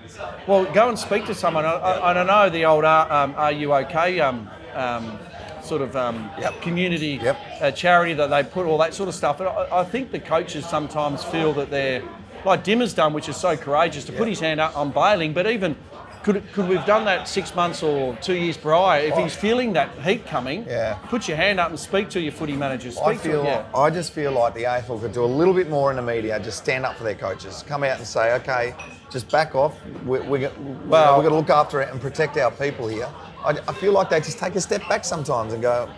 well, 0.47 0.65
go 0.73 0.89
and 0.89 0.97
speak 0.97 1.25
to 1.27 1.35
someone. 1.35 1.65
I, 1.65 1.71
I, 1.73 2.09
I 2.11 2.13
don't 2.13 2.27
know 2.27 2.49
the 2.49 2.65
old 2.65 2.85
uh, 2.85 3.07
um, 3.09 3.33
Are 3.35 3.51
You 3.51 3.73
OK 3.73 4.19
um, 4.19 4.49
um, 4.73 5.19
sort 5.63 5.81
of 5.81 5.95
um, 5.95 6.29
Yep. 6.39 6.61
community 6.61 7.19
Yep. 7.21 7.37
uh, 7.61 7.71
charity 7.71 8.13
that 8.13 8.29
they 8.29 8.43
put 8.43 8.65
all 8.65 8.77
that 8.79 8.93
sort 8.93 9.09
of 9.09 9.15
stuff. 9.15 9.39
And 9.39 9.49
I, 9.49 9.79
I 9.81 9.83
think 9.83 10.11
the 10.11 10.19
coaches 10.19 10.65
sometimes 10.67 11.23
feel 11.23 11.53
that 11.53 11.69
they're 11.69 12.01
like 12.45 12.63
Dimmer's 12.63 12.93
done, 12.93 13.13
which 13.13 13.27
is 13.27 13.35
so 13.35 13.57
courageous 13.57 14.05
to 14.05 14.13
put 14.13 14.27
his 14.27 14.39
hand 14.39 14.59
up 14.61 14.75
on 14.77 14.91
bailing. 14.91 15.33
But 15.33 15.45
even 15.47 15.75
could 16.23 16.43
could 16.53 16.67
we've 16.67 16.85
done 16.85 17.05
that 17.05 17.27
six 17.27 17.55
months 17.55 17.81
or 17.81 18.15
two 18.17 18.33
years 18.35 18.57
prior? 18.57 19.01
If 19.01 19.15
he's 19.15 19.35
feeling 19.35 19.73
that 19.73 19.89
heat 19.99 20.25
coming, 20.25 20.65
Oh. 20.67 20.71
Yeah. 20.71 20.93
put 21.07 21.27
your 21.27 21.37
hand 21.37 21.59
up 21.59 21.69
and 21.69 21.79
speak 21.79 22.09
to 22.09 22.19
your 22.19 22.31
footy 22.33 22.55
manager. 22.57 22.91
Speak 22.91 23.03
I 23.05 23.13
to 23.13 23.19
feel, 23.19 23.39
him, 23.41 23.45
yeah. 23.45 23.65
I 23.79 23.89
just 23.89 24.11
feel 24.13 24.31
like 24.31 24.53
the 24.53 24.63
AFL 24.63 24.99
could 24.99 25.13
do 25.13 25.23
a 25.23 25.25
little 25.25 25.53
bit 25.53 25.69
more 25.69 25.89
in 25.91 25.95
the 25.95 26.01
media. 26.01 26.39
Just 26.39 26.57
stand 26.57 26.85
up 26.85 26.95
for 26.97 27.03
their 27.03 27.15
coaches. 27.15 27.63
Come 27.67 27.83
out 27.83 27.97
and 27.97 28.05
say, 28.07 28.33
okay, 28.35 28.75
just 29.09 29.31
back 29.31 29.55
off. 29.55 29.75
We're, 30.05 30.23
we're, 30.23 30.51
Well- 30.85 31.15
we're 31.17 31.23
going 31.23 31.33
to 31.33 31.37
look 31.39 31.49
after 31.49 31.81
it 31.81 31.89
and 31.91 32.01
protect 32.01 32.37
our 32.37 32.51
people 32.51 32.87
here. 32.87 33.07
I, 33.45 33.51
I 33.67 33.73
feel 33.73 33.93
like 33.93 34.09
they 34.09 34.19
just 34.19 34.37
take 34.39 34.55
a 34.55 34.61
step 34.61 34.81
back 34.89 35.05
sometimes 35.05 35.53
and 35.53 35.61
go, 35.61 35.89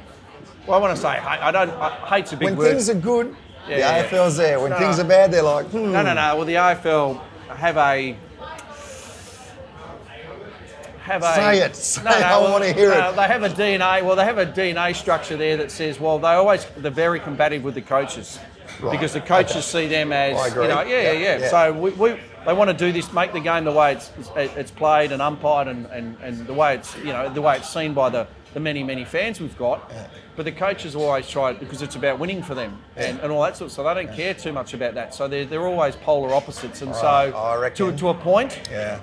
Well, 0.67 0.77
I 0.77 0.81
want 0.81 0.95
to 0.95 1.01
say, 1.01 1.09
I, 1.09 1.47
I 1.47 1.51
don't. 1.51 1.69
I, 1.71 1.89
hate's 2.07 2.31
a 2.33 2.38
big 2.38 2.50
when 2.50 2.57
word. 2.57 2.69
things 2.69 2.89
are 2.89 2.94
good, 2.94 3.35
Yeah, 3.67 4.03
the. 4.03 4.07
AFL's 4.15 4.38
there. 4.38 4.59
When 4.59 4.69
No, 4.69 4.77
things 4.77 5.00
are 5.00 5.03
bad, 5.03 5.31
they're 5.31 5.41
like, 5.41 5.65
hmm. 5.67 5.91
No, 5.91 6.03
no, 6.03 6.13
no. 6.13 6.35
Well, 6.35 6.45
the 6.45 6.53
AFL 6.53 7.19
have 7.56 7.77
a 7.77 8.15
have 11.11 11.23
a 11.23 11.33
Say 11.35 11.59
it. 11.59 11.75
Say 11.75 12.01
it. 12.01 12.07
I 12.07 12.37
wanna 12.39 12.71
hear 12.73 12.91
it. 12.91 13.15
They 13.15 13.23
have 13.27 13.43
a 13.43 13.49
DNA. 13.49 14.03
Well, 14.03 14.15
they 14.15 14.23
have 14.25 14.37
a 14.37 14.45
DNA 14.45 14.95
structure 14.95 15.37
there 15.37 15.57
that 15.57 15.71
says, 15.71 15.99
well, 15.99 16.19
they 16.19 16.29
always 16.29 16.65
they're 16.77 16.91
very 16.91 17.19
combative 17.19 17.63
with 17.63 17.75
the 17.75 17.81
coaches 17.81 18.39
Right. 18.79 18.91
because 18.91 19.13
the 19.13 19.21
coaches 19.21 19.57
Okay. 19.57 19.61
see 19.83 19.87
them 19.87 20.11
as 20.13 20.39
I 20.39 20.47
agree. 20.47 20.63
you 20.63 20.69
know, 20.69 20.81
yeah, 20.81 21.01
yeah, 21.01 21.11
Yeah, 21.11 21.19
yeah. 21.19 21.37
yeah. 21.39 21.49
So 21.49 21.73
we, 21.73 21.91
we 21.91 22.19
they 22.45 22.53
want 22.53 22.69
to 22.71 22.75
do 22.85 22.91
this, 22.91 23.11
make 23.13 23.33
the 23.33 23.39
game 23.39 23.65
the 23.65 23.71
way 23.71 23.91
it's 23.93 24.11
it's, 24.35 24.71
played 24.71 25.11
and 25.11 25.21
umpired 25.21 25.67
and, 25.67 25.85
and, 25.87 26.17
and 26.23 26.47
the 26.47 26.53
way 26.53 26.75
it's 26.75 26.95
you 26.97 27.13
know 27.13 27.29
the 27.31 27.41
way 27.41 27.57
it's 27.57 27.69
seen 27.69 27.93
by 27.93 28.09
the 28.09 28.25
the 28.53 28.59
many 28.59 28.83
many 28.83 29.05
fans 29.05 29.39
we've 29.39 29.57
got. 29.57 29.91
But 30.35 30.45
the 30.45 30.51
coaches 30.53 30.95
always 30.95 31.29
try 31.29 31.51
it 31.51 31.59
because 31.59 31.81
it's 31.81 31.95
about 31.95 32.17
winning 32.17 32.41
for 32.41 32.55
them 32.55 32.79
and, 32.95 33.19
and 33.19 33.31
all 33.31 33.43
that 33.43 33.57
sort. 33.57 33.67
of 33.69 33.73
So 33.73 33.83
they 33.83 33.93
don't 33.93 34.15
care 34.15 34.33
too 34.33 34.53
much 34.53 34.73
about 34.73 34.93
that. 34.95 35.13
So 35.13 35.27
they're, 35.27 35.45
they're 35.45 35.67
always 35.67 35.95
polar 35.97 36.33
opposites. 36.33 36.81
And 36.81 36.91
Right. 36.91 37.31
so 37.31 37.69
to, 37.91 37.97
to 37.97 38.09
a 38.09 38.13
point, 38.13 38.61
Yeah. 38.71 38.99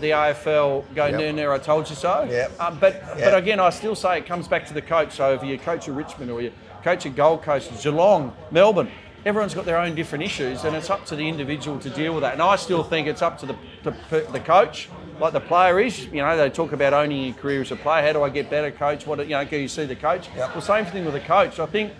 The 0.00 0.10
AFL 0.10 0.84
go 0.94 1.06
Yep. 1.06 1.16
near 1.18 1.32
near 1.32 1.52
I 1.52 1.58
told 1.58 1.88
you 1.90 1.96
so. 1.96 2.26
Yep. 2.30 2.52
Um, 2.60 2.78
but 2.80 2.94
Yep. 2.94 3.18
but 3.18 3.34
again, 3.36 3.60
I 3.60 3.70
still 3.70 3.94
say 3.94 4.18
it 4.18 4.26
comes 4.26 4.48
back 4.48 4.66
to 4.66 4.74
the 4.74 4.82
coach. 4.82 5.12
So 5.12 5.32
if 5.34 5.42
you 5.42 5.58
coach 5.58 5.88
at 5.88 5.94
Richmond 5.94 6.30
or 6.30 6.40
you 6.40 6.52
coach 6.84 7.06
at 7.06 7.14
Gold 7.16 7.42
Coast, 7.42 7.70
Geelong, 7.82 8.32
Melbourne, 8.50 8.90
everyone's 9.26 9.54
got 9.54 9.64
their 9.64 9.78
own 9.78 9.94
different 9.94 10.24
issues, 10.24 10.64
and 10.64 10.74
it's 10.76 10.90
up 10.90 11.04
to 11.06 11.16
the 11.16 11.28
individual 11.28 11.78
to 11.80 11.90
deal 11.90 12.14
with 12.14 12.22
that. 12.22 12.32
And 12.34 12.42
I 12.42 12.56
still 12.56 12.82
think 12.84 13.06
it's 13.08 13.22
up 13.22 13.38
to 13.38 13.46
the 13.46 13.56
the, 13.82 14.26
the 14.32 14.40
coach. 14.40 14.88
Like 15.20 15.32
the 15.32 15.40
player 15.40 15.80
is, 15.80 16.04
you 16.06 16.22
know, 16.22 16.36
they 16.36 16.48
talk 16.48 16.70
about 16.72 16.92
owning 16.92 17.24
your 17.24 17.34
career 17.34 17.60
as 17.60 17.72
a 17.72 17.76
player. 17.76 18.06
How 18.06 18.12
do 18.12 18.22
I 18.22 18.28
get 18.28 18.48
better, 18.48 18.70
coach? 18.70 19.04
What, 19.04 19.18
you 19.18 19.30
know, 19.30 19.44
can 19.44 19.60
you 19.60 19.66
see 19.66 19.84
the 19.84 19.96
coach? 19.96 20.28
Yep. 20.36 20.50
Well, 20.52 20.60
same 20.60 20.84
thing 20.84 21.04
with 21.04 21.14
the 21.14 21.20
coach. 21.20 21.58
I 21.58 21.66
think 21.66 21.92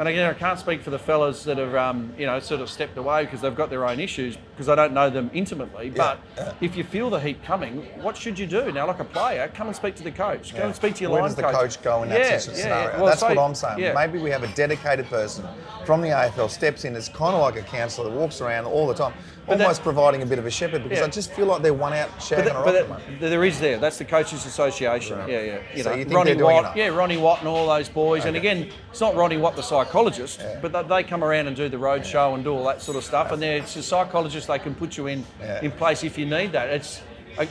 and 0.00 0.08
again, 0.08 0.30
I 0.30 0.32
can't 0.32 0.58
speak 0.58 0.80
for 0.80 0.88
the 0.88 0.98
fellas 0.98 1.44
that 1.44 1.58
have, 1.58 1.74
um, 1.74 2.14
you 2.16 2.24
know, 2.24 2.40
sort 2.40 2.62
of 2.62 2.70
stepped 2.70 2.96
away 2.96 3.26
because 3.26 3.42
they've 3.42 3.54
got 3.54 3.68
their 3.68 3.86
own 3.86 4.00
issues 4.00 4.34
because 4.52 4.66
I 4.70 4.74
don't 4.74 4.94
know 4.94 5.10
them 5.10 5.30
intimately. 5.34 5.90
But 5.90 6.18
yeah. 6.38 6.54
if 6.62 6.74
you 6.74 6.84
feel 6.84 7.10
the 7.10 7.20
heat 7.20 7.44
coming, 7.44 7.82
what 8.00 8.16
should 8.16 8.38
you 8.38 8.46
do? 8.46 8.72
Now, 8.72 8.86
like 8.86 9.00
a 9.00 9.04
player, 9.04 9.50
come 9.54 9.66
and 9.66 9.76
speak 9.76 9.96
to 9.96 10.02
the 10.02 10.10
coach. 10.10 10.56
Go 10.56 10.62
and 10.62 10.74
speak 10.74 10.94
to 10.94 11.02
your 11.02 11.10
Where 11.10 11.20
line 11.20 11.28
does 11.28 11.36
the 11.36 11.42
coach 11.42 11.82
go 11.82 12.02
in 12.02 12.08
that 12.08 12.18
Yeah, 12.18 12.30
yeah, 12.30 12.38
scenario? 12.38 12.90
yeah. 12.92 12.96
Well, 12.96 13.06
That's 13.08 13.20
so- 13.20 13.28
what 13.28 13.38
I'm 13.38 13.54
saying. 13.54 13.78
yeah. 13.78 13.92
Maybe 13.92 14.18
we 14.18 14.30
have 14.30 14.42
a 14.42 14.48
dedicated 14.54 15.04
person 15.10 15.46
from 15.84 16.00
the 16.00 16.08
AFL 16.08 16.48
steps 16.48 16.86
in. 16.86 16.96
It's 16.96 17.10
kind 17.10 17.34
of 17.34 17.42
like 17.42 17.56
a 17.56 17.62
counsellor 17.62 18.08
that 18.08 18.16
walks 18.16 18.40
around 18.40 18.64
all 18.64 18.86
the 18.86 18.94
time, 18.94 19.12
But 19.50 19.58
that- 19.58 19.64
almost 19.64 19.82
providing 19.82 20.22
a 20.22 20.26
bit 20.26 20.38
of 20.38 20.46
a 20.46 20.50
shepherd 20.50 20.82
because 20.84 21.00
Yeah. 21.00 21.04
I 21.04 21.08
just 21.08 21.32
feel 21.32 21.46
like 21.46 21.60
they're 21.62 21.74
one 21.74 21.92
out 21.92 22.08
But, 22.14 22.20
shagging 22.20 22.44
that, 22.44 22.64
but 22.64 22.72
that- 22.72 22.88
mate. 22.88 23.20
there 23.20 23.44
is 23.44 23.58
there. 23.60 23.78
That's 23.78 23.98
the 23.98 24.04
coaches' 24.04 24.46
association. 24.46 25.18
Right. 25.18 25.28
Yeah, 25.28 25.40
yeah. 25.40 25.58
You 25.74 25.82
So 25.82 25.90
know, 25.90 25.96
you 25.96 26.04
think 26.04 26.16
Ronnie 26.16 26.30
they're 26.30 26.34
doing 26.38 26.54
Watt. 26.54 26.64
enough? 26.64 26.76
Yeah, 26.76 26.88
Ronnie 26.88 27.16
Watt 27.16 27.40
and 27.40 27.48
all 27.48 27.66
those 27.66 27.88
boys. 27.88 28.24
And 28.24 28.36
again, 28.36 28.68
it's 28.90 29.00
not 29.00 29.16
Ronnie 29.16 29.36
Watt, 29.38 29.56
the 29.56 29.62
psychologist, 29.62 30.40
but 30.62 30.72
they, 30.72 30.82
they 30.84 31.02
come 31.02 31.24
around 31.24 31.48
and 31.48 31.56
do 31.56 31.68
the 31.68 31.78
road 31.78 32.06
show 32.06 32.34
and 32.34 32.44
do 32.44 32.52
all 32.54 32.64
that 32.64 32.80
sort 32.80 32.96
of 32.96 33.04
stuff. 33.04 33.32
And 33.32 33.42
they're 33.42 33.58
it's 33.58 33.74
a 33.76 33.82
psychologist 33.82 34.46
they 34.48 34.58
can 34.58 34.74
put 34.74 34.96
you 34.96 35.08
in 35.08 35.26
Yeah. 35.40 35.60
in 35.62 35.72
place 35.72 36.04
if 36.04 36.16
you 36.16 36.26
need 36.26 36.52
that. 36.52 36.68
It's 36.68 37.02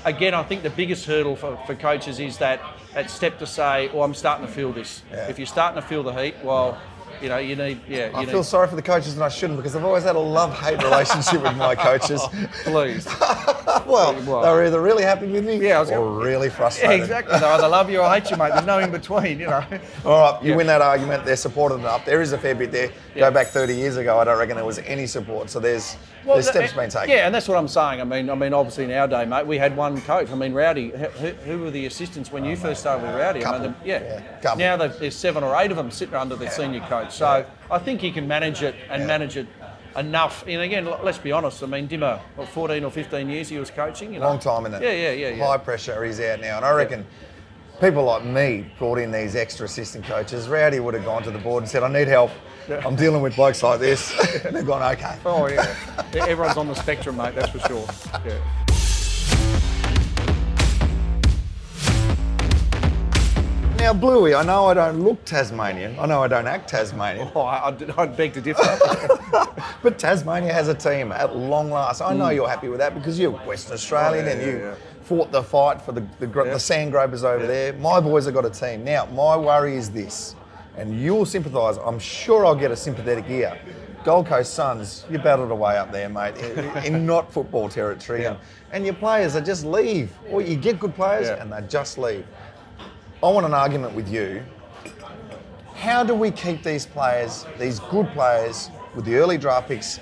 again, 0.05 0.33
I 0.33 0.43
think 0.43 0.63
the 0.63 0.69
biggest 0.69 1.05
hurdle 1.05 1.35
for, 1.35 1.57
for 1.67 1.75
coaches 1.75 2.19
is 2.19 2.37
that 2.37 2.61
that 2.93 3.09
step 3.09 3.37
to 3.39 3.45
say, 3.45 3.89
"Oh, 3.93 4.01
I'm 4.03 4.13
starting 4.13 4.45
to 4.47 4.51
feel 4.51 4.71
this." 4.71 5.01
Yeah. 5.11 5.27
If 5.27 5.37
you're 5.37 5.45
starting 5.47 5.81
to 5.81 5.87
feel 5.87 6.01
the 6.03 6.13
heat, 6.13 6.35
well, 6.43 6.77
you 7.21 7.29
know, 7.29 7.38
you 7.38 7.56
need 7.56 7.81
yeah. 7.88 8.11
I 8.13 8.25
feel 8.25 8.38
need, 8.38 8.45
sorry 8.45 8.67
for 8.67 8.75
the 8.75 8.81
coaches 8.81 9.13
and 9.13 9.23
I 9.23 9.29
shouldn't 9.29 9.57
because 9.57 9.75
I've 9.75 9.83
always 9.83 10.03
had 10.03 10.15
a 10.15 10.19
love-hate 10.19 10.81
relationship 10.83 11.41
with 11.44 11.56
my 11.57 11.75
coaches. 11.89 12.21
Oh, 12.23 12.47
please. 12.63 13.06
well, 13.89 14.13
Well- 14.25 14.41
they 14.41 14.50
were 14.50 14.65
either 14.65 14.81
really 14.81 15.03
happy 15.03 15.28
with 15.28 15.45
me 15.45 15.56
Yeah, 15.57 15.78
I 15.78 15.80
was 15.81 15.90
or 15.92 15.95
gonna- 15.95 16.25
really 16.25 16.47
Yeah, 16.47 16.54
frustrated. 16.54 16.99
exactly. 17.02 17.37
They 17.40 17.45
either 17.45 17.68
love 17.68 17.90
you 17.90 17.99
or 18.02 18.09
hate 18.09 18.30
you, 18.31 18.37
mate. 18.37 18.52
There's 18.54 18.66
no 18.66 18.80
in 18.80 18.92
between, 18.92 19.40
you 19.40 19.47
know. 19.47 19.63
All 20.06 20.33
right, 20.33 20.44
you 20.44 20.52
Yeah. 20.52 20.56
win 20.57 20.68
that 20.68 20.81
argument. 20.81 21.25
They're 21.25 21.35
supported 21.35 21.75
enough. 21.75 22.06
There 22.06 22.21
is 22.21 22.31
a 22.33 22.37
fair 22.37 22.56
bit 22.56 22.71
there. 22.71 22.90
Yeah. 23.16 23.21
Go 23.30 23.31
back 23.31 23.47
30 23.47 23.73
years 23.75 23.97
ago, 23.97 24.19
I 24.19 24.23
don't 24.23 24.37
reckon 24.37 24.56
there 24.56 24.66
was 24.66 24.80
any 24.80 25.07
support. 25.07 25.49
So 25.49 25.59
there's 25.59 25.95
there's 26.25 26.45
th- 26.52 26.56
steps 26.68 26.73
being 26.73 26.90
taken. 26.90 27.09
Yeah, 27.09 27.25
and 27.25 27.33
that's 27.33 27.47
what 27.47 27.57
I'm 27.57 27.68
saying. 27.68 28.02
I 28.02 28.04
mean, 28.04 28.30
I 28.30 28.35
mean, 28.35 28.54
obviously 28.54 28.83
in 28.83 28.92
our 28.92 29.07
day, 29.07 29.25
mate, 29.25 29.47
we 29.47 29.57
had 29.57 29.75
one 29.75 29.99
coach. 30.02 30.30
I 30.31 30.35
mean, 30.35 30.54
Rowdy. 30.54 30.90
Who, 30.92 31.28
who- 31.30 31.59
were 31.63 31.71
the 31.71 31.85
assistants 31.87 32.31
when 32.31 32.45
you 32.45 32.54
oh, 32.54 32.56
first 32.57 32.81
started 32.81 33.06
with 33.07 33.16
Rowdy? 33.16 33.44
I 33.45 33.52
mean, 33.54 33.61
the- 33.63 33.73
yeah. 33.87 34.21
Yeah. 34.44 34.54
Now 34.56 34.78
there's 34.78 35.16
seven 35.16 35.44
or 35.44 35.56
eight 35.59 35.71
of 35.71 35.78
them 35.78 35.90
sitting 35.92 36.13
under 36.16 36.35
the 36.35 36.49
senior 36.49 36.81
coach. 36.81 37.13
So 37.13 37.45
I 37.71 37.80
think 37.80 38.02
he 38.02 38.11
can 38.11 38.28
manage 38.28 38.61
it 38.63 38.75
and 38.90 39.02
Yeah. 39.02 39.07
manage 39.07 39.37
it 39.37 39.47
enough. 39.97 40.43
And 40.47 40.61
again, 40.61 40.85
let's 41.03 41.17
be 41.17 41.31
honest. 41.31 41.63
I 41.63 41.67
mean, 41.67 41.87
Dimmer, 41.87 42.19
what, 42.35 42.47
14 42.49 42.83
or 42.83 42.91
15 42.91 43.29
years 43.29 43.49
he 43.49 43.57
was 43.57 43.71
coaching. 43.71 44.13
You 44.13 44.19
know? 44.19 44.27
Long 44.27 44.39
time 44.39 44.65
in 44.65 44.73
it. 44.73 44.81
Yeah, 44.81 44.91
yeah, 44.91 45.11
yeah, 45.11 45.29
yeah. 45.35 45.45
High 45.45 45.57
pressure. 45.57 46.03
He's 46.03 46.19
out 46.19 46.41
now, 46.41 46.57
and 46.57 46.65
I 46.65 46.71
reckon. 46.71 47.05
People 47.79 48.03
like 48.03 48.25
me 48.25 48.69
brought 48.77 48.97
in 48.97 49.09
these 49.09 49.37
extra 49.37 49.65
assistant 49.65 50.03
coaches. 50.03 50.49
Rowdy 50.49 50.81
would 50.81 50.93
have 50.95 51.05
gone 51.05 51.23
to 51.23 51.31
the 51.31 51.37
board 51.37 51.63
and 51.63 51.69
said, 51.71 51.81
"I 51.81 51.87
need 51.87 52.09
help. 52.09 52.29
I'm 52.69 52.97
dealing 52.97 53.21
with 53.21 53.37
blokes 53.37 53.63
like 53.63 53.79
this." 53.79 54.11
and 54.45 54.53
they've 54.53 54.67
gone, 54.67 54.83
"Okay." 54.97 55.15
Oh 55.25 55.47
yeah. 55.47 55.75
Yeah, 56.13 56.25
Everyone's 56.25 56.57
on 56.57 56.67
the 56.67 56.73
spectrum, 56.73 57.15
mate. 57.15 57.35
That's 57.35 57.49
for 57.51 57.59
sure. 57.59 57.87
Yeah. 58.25 58.37
Now, 63.80 63.94
Bluey, 63.94 64.36
I 64.36 64.44
know 64.44 64.66
I 64.66 64.74
don't 64.74 65.02
look 65.02 65.24
Tasmanian. 65.26 65.98
I 65.98 66.06
know 66.06 66.21
I 66.21 66.28
don't 66.28 66.45
act 66.48 66.69
Tasmanian. 66.69 67.30
Oh, 67.33 67.42
I, 67.42 67.69
I'd, 67.69 67.90
I'd 67.92 68.18
beg 68.18 68.33
to 68.33 68.42
differ. 68.42 68.62
But 69.81 69.98
Tasmania 69.98 70.52
has 70.52 70.68
a 70.68 70.74
team 70.74 71.14
at 71.14 71.38
long 71.38 71.71
last. 71.71 72.02
I 72.02 72.14
know 72.14 72.30
you're 72.30 72.50
happy 72.50 72.68
with 72.68 72.80
that 72.80 72.94
because 72.94 73.18
you're 73.18 73.31
Western 73.31 73.76
Australian 73.76 74.26
Mm. 74.26 74.28
Oh, 74.28 74.31
yeah, 74.31 74.36
and 74.44 74.52
you 74.52 74.57
yeah. 74.66 74.76
fought 75.04 75.31
the 75.31 75.42
fight 75.42 75.81
for 75.81 75.94
the, 75.94 76.06
the, 76.19 76.28
gr- 76.28 76.44
the 76.44 76.59
sand 76.59 76.92
gropers 76.92 77.24
over 77.24 77.48
there. 77.48 77.71
My 77.74 78.02
boys 78.02 78.26
have 78.26 78.33
got 78.33 78.44
a 78.45 78.50
team. 78.50 78.83
Now, 78.83 79.06
my 79.06 79.38
worry 79.38 79.78
is 79.78 79.90
this, 79.90 80.36
and 80.76 81.00
you'll 81.00 81.26
sympathise. 81.26 81.78
I'm 81.78 81.98
sure 82.00 82.45
I'll 82.45 82.56
get 82.56 82.71
a 82.71 82.76
sympathetic 82.76 83.30
ear. 83.30 83.57
Gold 84.04 84.28
Coast 84.28 84.54
Suns, 84.54 85.06
you 85.09 85.18
battled 85.18 85.52
away 85.52 85.78
up 85.78 85.92
there, 85.94 86.09
mate, 86.09 86.36
in, 86.38 86.94
in 86.95 87.06
not 87.14 87.31
football 87.31 87.69
territory. 87.69 88.26
And, 88.26 88.38
and 88.74 88.86
your 88.86 88.95
players 88.95 89.33
they 89.33 89.42
just 89.42 89.64
leave. 89.66 90.12
Or 90.30 90.42
you 90.42 90.57
get 90.57 90.78
good 90.80 90.94
players 90.95 91.30
and 91.30 91.52
they 91.54 91.62
just 91.69 91.98
leave. 91.98 92.26
I 93.21 93.30
want 93.30 93.45
an 93.45 93.54
argument 93.54 93.94
with 93.95 94.07
you. 94.09 94.44
How 95.76 96.04
do 96.04 96.14
we 96.14 96.31
keep 96.31 96.64
these 96.64 96.85
players, 96.85 97.45
these 97.57 97.80
good 97.80 98.07
players, 98.11 98.71
with 98.95 99.04
the 99.04 99.16
early 99.16 99.38
draft 99.38 99.68
picks 99.68 99.99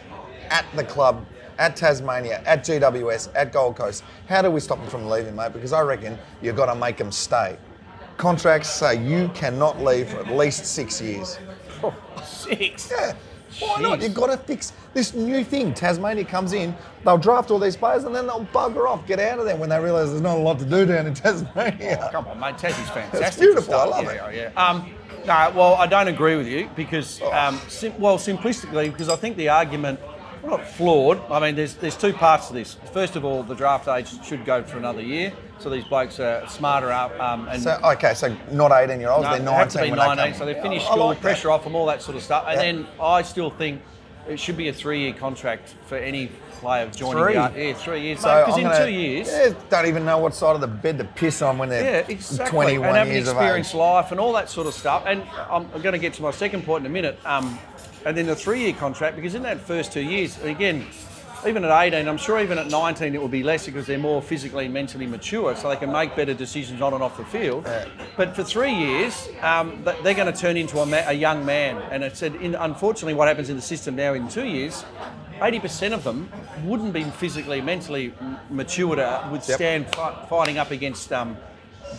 at 0.50 0.66
the 0.76 0.84
club 0.84 1.26
at 1.58 1.76
Tasmania, 1.76 2.42
at 2.46 2.64
GWS, 2.64 3.30
at 3.34 3.52
Gold 3.52 3.76
Coast. 3.76 4.04
How 4.30 4.42
do 4.42 4.52
we 4.52 4.60
stop 4.60 4.80
them 4.80 4.88
from 4.88 5.10
leaving, 5.10 5.36
mate? 5.36 5.54
Because 5.54 5.74
I 5.74 5.82
reckon 5.82 6.18
you've 6.42 6.56
got 6.56 6.68
to 6.68 6.76
make 6.76 6.98
them 6.98 7.12
stay. 7.12 7.58
Contracts 8.18 8.70
say 8.70 9.04
you 9.04 9.30
cannot 9.30 9.82
leave 9.84 10.10
for 10.10 10.20
at 10.20 10.36
least 10.36 10.66
six 10.66 11.02
years. 11.02 11.40
Oh, 11.84 11.94
six. 12.24 12.92
Yeah. 12.92 13.16
Why 13.60 13.82
not? 13.82 14.02
You've 14.02 14.14
got 14.14 14.28
to 14.28 14.38
fix 14.38 14.74
this 14.94 15.14
new 15.14 15.44
thing. 15.44 15.74
Tasmania 15.74 16.26
comes 16.26 16.54
in, 16.54 16.76
they'll 17.04 17.18
draft 17.18 17.50
all 17.52 17.60
these 17.60 17.76
players 17.78 18.04
and 18.04 18.16
then 18.16 18.28
they'll 18.28 18.46
bugger 18.54 18.88
off, 18.88 19.06
get 19.08 19.20
out 19.20 19.40
of 19.40 19.46
there 19.46 19.56
when 19.56 19.70
they 19.70 19.80
realise 19.80 20.10
there's 20.10 20.22
not 20.22 20.38
a 20.38 20.40
lot 20.42 20.60
to 20.60 20.66
do 20.66 20.86
down 20.86 21.08
in 21.08 21.14
Tasmania. 21.14 22.10
Come 22.12 22.28
on, 22.28 22.40
mate. 22.40 22.58
Tassie's 22.58 22.90
fantastic. 22.90 23.22
It's 23.28 23.38
beautiful, 23.38 23.76
I 23.76 23.86
love 23.86 24.04
yeah, 24.06 24.28
it. 24.28 24.54
Yeah, 24.56 24.70
Um, 24.70 24.90
no, 25.26 25.52
well, 25.56 25.76
I 25.76 25.88
don't 25.88 26.08
agree 26.08 26.36
with 26.38 26.48
you 26.48 26.70
because, 26.76 27.20
Oh. 27.24 27.34
um, 27.34 27.60
sim- 27.68 27.98
well, 28.00 28.18
simplistically, 28.18 28.92
because 28.92 29.10
I 29.10 29.16
think 29.16 29.36
the 29.38 29.50
argument, 29.50 30.00
not 30.48 30.66
flawed. 30.66 31.20
I 31.30 31.40
mean, 31.40 31.56
there's 31.56 31.76
there's 31.76 31.98
two 31.98 32.14
parts 32.14 32.48
to 32.48 32.54
this. 32.54 32.76
First 32.94 33.16
of 33.16 33.26
all, 33.26 33.44
the 33.44 33.56
draft 33.56 33.88
age 33.88 34.10
should 34.26 34.46
go 34.46 34.64
for 34.64 34.78
another 34.78 35.02
year, 35.02 35.34
so 35.60 35.70
these 35.70 35.84
blokes 35.84 36.20
are 36.20 36.48
smarter 36.48 36.92
up 36.92 37.18
um, 37.20 37.48
and. 37.48 37.62
So, 37.62 37.80
okay, 37.84 38.14
so 38.14 38.36
not 38.52 38.72
18 38.72 39.00
year 39.00 39.10
olds, 39.10 39.24
No, 39.24 39.30
they're 39.32 39.40
they 39.40 39.46
19 39.46 39.58
have 39.60 39.70
to 39.72 39.82
be 39.84 39.92
when 39.92 40.18
they 40.18 40.34
so 40.34 40.46
they 40.46 40.54
finish 40.56 40.84
school, 40.86 41.08
like 41.08 41.22
pressure 41.22 41.52
off 41.52 41.64
them, 41.64 41.76
all 41.76 41.86
that 41.88 42.02
sort 42.02 42.18
of 42.18 42.24
stuff. 42.24 42.46
And 42.48 42.56
Yeah. 42.56 42.62
then 42.62 42.88
I 43.02 43.22
still 43.22 43.50
think 43.50 43.82
it 44.28 44.40
should 44.40 44.58
be 44.58 44.68
a 44.70 44.74
three-year 44.74 45.14
contract 45.14 45.76
for 45.86 45.98
any 45.98 46.28
player 46.60 46.90
joining 46.90 47.24
Three? 47.24 47.34
the. 47.34 47.68
Yeah, 47.68 47.74
three 47.74 48.02
years. 48.02 48.20
So 48.20 48.40
Because 48.46 48.54
I'm 48.56 48.60
in 48.66 48.72
gonna- 48.72 48.86
two 48.86 48.92
years, 48.92 49.28
yeah, 49.30 49.54
don't 49.70 49.86
even 49.86 50.06
know 50.06 50.18
what 50.18 50.34
side 50.34 50.56
of 50.56 50.62
the 50.62 50.68
bed 50.68 50.98
to 50.98 51.04
piss 51.06 51.42
on 51.42 51.58
when 51.58 51.70
they're 51.70 51.84
yeah, 51.84 52.06
exactly. 52.10 52.50
21 52.52 52.88
and 52.90 52.98
have 52.98 53.08
an 53.08 53.14
years 53.14 53.28
of 53.28 53.36
experienced 53.38 53.74
life 53.76 54.12
and 54.12 54.20
all 54.20 54.34
that 54.34 54.50
sort 54.50 54.66
of 54.68 54.74
stuff. 54.74 55.04
And 55.06 55.22
I'm, 55.52 55.70
I'm 55.74 55.82
going 55.82 55.94
to 55.94 56.00
get 56.00 56.14
to 56.16 56.22
my 56.24 56.32
second 56.32 56.64
point 56.66 56.82
in 56.86 56.92
a 56.92 56.94
minute. 56.94 57.20
Um, 57.26 57.60
and 58.06 58.18
then 58.18 58.26
the 58.28 58.36
three-year 58.36 58.74
contract, 58.74 59.16
because 59.16 59.36
in 59.36 59.44
that 59.44 59.60
first 59.60 59.92
two 59.92 60.02
years, 60.02 60.42
again, 60.44 60.86
even 61.46 61.64
at 61.64 61.84
18, 61.94 62.08
I'm 62.08 62.18
sure 62.18 62.40
even 62.42 62.58
at 62.58 62.68
19 62.68 63.14
it 63.14 63.22
will 63.22 63.28
be 63.28 63.44
less 63.44 63.66
because 63.68 63.86
they're 63.86 64.00
more 64.00 64.22
physically 64.22 64.66
and 64.66 64.74
mentally 64.74 65.06
mature, 65.06 65.56
so 65.56 65.70
they 65.70 65.76
can 65.76 65.92
make 65.92 66.16
better 66.16 66.34
decisions 66.34 66.82
on 66.82 66.94
and 66.94 67.04
off 67.04 67.16
the 67.18 67.26
field. 67.26 67.70
But 68.18 68.36
for 68.36 68.44
three 68.44 68.74
years, 68.74 69.30
um, 69.42 69.84
they're 70.04 70.16
going 70.16 70.32
to 70.32 70.38
turn 70.38 70.58
into 70.58 70.80
a, 70.80 70.86
ma- 70.86 71.04
a 71.06 71.14
young 71.14 71.46
man. 71.46 71.78
And 71.92 72.04
it 72.04 72.18
said, 72.18 72.36
in, 72.36 72.56
unfortunately, 72.56 73.14
what 73.14 73.28
happens 73.28 73.50
in 73.50 73.56
the 73.56 73.62
system 73.62 73.96
now 73.96 74.14
in 74.14 74.28
two 74.28 74.46
years, 74.46 74.84
80% 75.40 75.94
of 75.94 76.04
them 76.04 76.30
wouldn't 76.64 76.92
be 76.94 77.04
physically, 77.04 77.62
mentally 77.62 78.14
mature 78.50 78.96
to 78.96 79.30
withstand 79.32 79.88
fi- 79.94 80.26
fighting 80.28 80.58
up 80.58 80.72
against 80.72 81.14
um, 81.14 81.38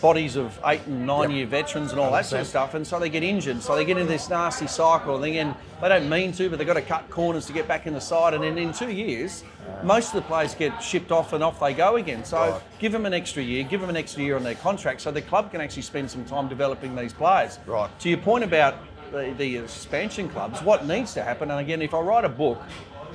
bodies 0.01 0.35
of 0.35 0.59
eight 0.65 0.81
and 0.85 1.07
nine 1.07 1.29
Yep. 1.31 1.37
year 1.37 1.45
veterans 1.47 1.91
and 1.91 1.99
all 1.99 2.11
that 2.11 2.25
sort 2.25 2.41
of 2.41 2.47
stuff, 2.47 2.73
and 2.73 2.85
so 2.85 2.99
they 2.99 3.09
get 3.09 3.23
injured. 3.23 3.61
So 3.63 3.75
they 3.77 3.85
get 3.85 3.97
into 3.97 4.11
this 4.11 4.29
nasty 4.29 4.67
cycle, 4.67 5.15
and 5.15 5.23
again, 5.23 5.55
they 5.81 5.89
don't 5.89 6.09
mean 6.09 6.31
to, 6.33 6.49
but 6.49 6.57
they've 6.57 6.67
got 6.67 6.73
to 6.73 6.81
cut 6.81 7.09
corners 7.09 7.45
to 7.45 7.53
get 7.53 7.67
back 7.67 7.87
in 7.87 7.93
the 7.93 8.01
side. 8.01 8.33
And 8.33 8.43
then 8.43 8.57
in 8.57 8.73
two 8.73 8.91
years, 8.91 9.43
most 9.83 10.09
of 10.09 10.15
the 10.15 10.21
players 10.23 10.53
get 10.53 10.77
shipped 10.83 11.11
off, 11.11 11.33
and 11.33 11.43
off 11.43 11.59
they 11.59 11.73
go 11.73 11.95
again. 11.95 12.25
So 12.25 12.37
Right. 12.37 12.61
give 12.79 12.91
them 12.91 13.05
an 13.05 13.13
extra 13.13 13.41
year, 13.41 13.63
give 13.63 13.79
them 13.81 13.89
an 13.89 13.97
extra 13.97 14.23
year 14.23 14.35
on 14.35 14.43
their 14.43 14.55
contract, 14.55 15.01
so 15.01 15.11
the 15.11 15.21
club 15.21 15.51
can 15.51 15.61
actually 15.61 15.83
spend 15.83 16.11
some 16.11 16.25
time 16.25 16.47
developing 16.49 16.95
these 16.95 17.13
players. 17.13 17.59
Right. 17.65 17.89
To 17.99 18.09
your 18.09 18.17
point 18.19 18.43
about 18.43 18.75
the, 19.11 19.33
the 19.37 19.57
expansion 19.57 20.29
clubs, 20.29 20.61
what 20.61 20.85
needs 20.85 21.13
to 21.13 21.23
happen, 21.23 21.49
and 21.49 21.59
again, 21.59 21.81
if 21.81 21.93
I 21.93 21.99
write 21.99 22.25
a 22.25 22.29
book, 22.29 22.61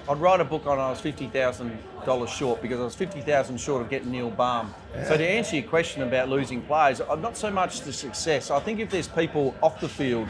I'd 0.08 0.18
write 0.18 0.40
a 0.40 0.44
book 0.44 0.66
on 0.66 0.78
I 0.78 0.90
was 0.90 1.00
fifty 1.00 1.28
thousand 1.28 1.78
dollars 2.04 2.28
short 2.28 2.60
because 2.60 2.78
I 2.78 2.84
was 2.84 2.94
fifty 2.94 3.22
thousand 3.22 3.58
short 3.58 3.80
of 3.80 3.88
getting 3.88 4.10
Neil 4.10 4.30
Balme. 4.30 4.74
So 5.06 5.16
to 5.16 5.26
answer 5.26 5.56
your 5.56 5.64
question 5.66 6.02
about 6.02 6.28
losing 6.28 6.60
players, 6.62 7.00
I'm 7.00 7.22
not 7.22 7.36
so 7.38 7.50
much 7.50 7.80
the 7.80 7.92
success. 7.92 8.50
I 8.50 8.60
think 8.60 8.80
if 8.80 8.90
there's 8.90 9.08
people 9.08 9.54
off 9.62 9.80
the 9.80 9.88
field, 9.88 10.28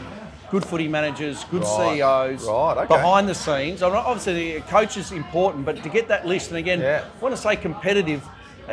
good 0.54 0.64
footy 0.64 0.87
managers, 0.87 1.42
good 1.50 1.62
Right. 1.62 1.96
CEOs, 1.96 2.44
Right, 2.46 2.76
okay. 2.78 2.87
behind 2.87 3.28
the 3.28 3.34
scenes. 3.34 3.82
Obviously, 3.82 4.54
the 4.54 4.61
coach 4.61 4.96
is 4.96 5.11
important, 5.11 5.64
but 5.64 5.82
to 5.82 5.88
get 5.88 6.06
that 6.08 6.26
list, 6.26 6.50
and 6.50 6.58
again, 6.58 6.80
Yeah. 6.80 7.02
I 7.02 7.23
want 7.23 7.34
to 7.34 7.40
say 7.40 7.56
competitive. 7.56 8.23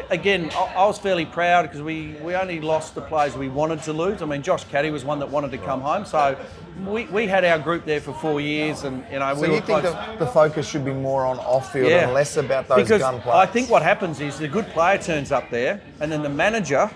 Again, 0.10 0.52
I, 0.78 0.86
was 0.86 1.00
fairly 1.00 1.26
proud 1.26 1.64
because 1.64 1.82
we, 1.82 2.16
we 2.22 2.34
only 2.36 2.62
lost 2.62 2.96
the 2.96 3.02
players 3.02 3.36
we 3.36 3.50
wanted 3.50 3.84
to 3.84 3.94
lose. 3.94 4.22
I 4.22 4.26
mean, 4.26 4.42
Josh 4.42 4.64
Caddy 4.66 4.90
was 4.90 5.04
one 5.04 5.20
that 5.20 5.30
wanted 5.30 5.52
to 5.52 5.58
come 5.58 5.82
home, 5.82 6.06
so 6.06 6.38
we, 6.86 7.06
we 7.06 7.28
had 7.28 7.44
our 7.44 7.60
group 7.60 7.84
there 7.84 8.00
for 8.00 8.14
four 8.14 8.40
years, 8.40 8.84
and 8.84 9.04
you 9.12 9.20
know 9.20 9.34
So 9.36 9.42
we 9.42 9.56
you 9.56 9.62
think 9.62 9.82
the, 9.82 10.16
the 10.20 10.28
focus 10.28 10.70
should 10.70 10.86
be 10.86 10.94
more 10.94 11.26
on 11.26 11.40
off 11.40 11.74
field 11.74 11.92
and 11.92 12.14
less 12.14 12.38
about 12.38 12.70
those 12.70 12.84
because 12.84 13.02
gun 13.02 13.20
players? 13.20 13.36
I 13.36 13.46
think 13.48 13.70
what 13.70 13.82
happens 13.82 14.22
is 14.22 14.38
the 14.38 14.48
good 14.48 14.68
player 14.68 14.98
turns 15.00 15.32
up 15.32 15.50
there, 15.50 15.82
and 16.00 16.10
then 16.12 16.22
the 16.22 16.30
manager. 16.30 16.90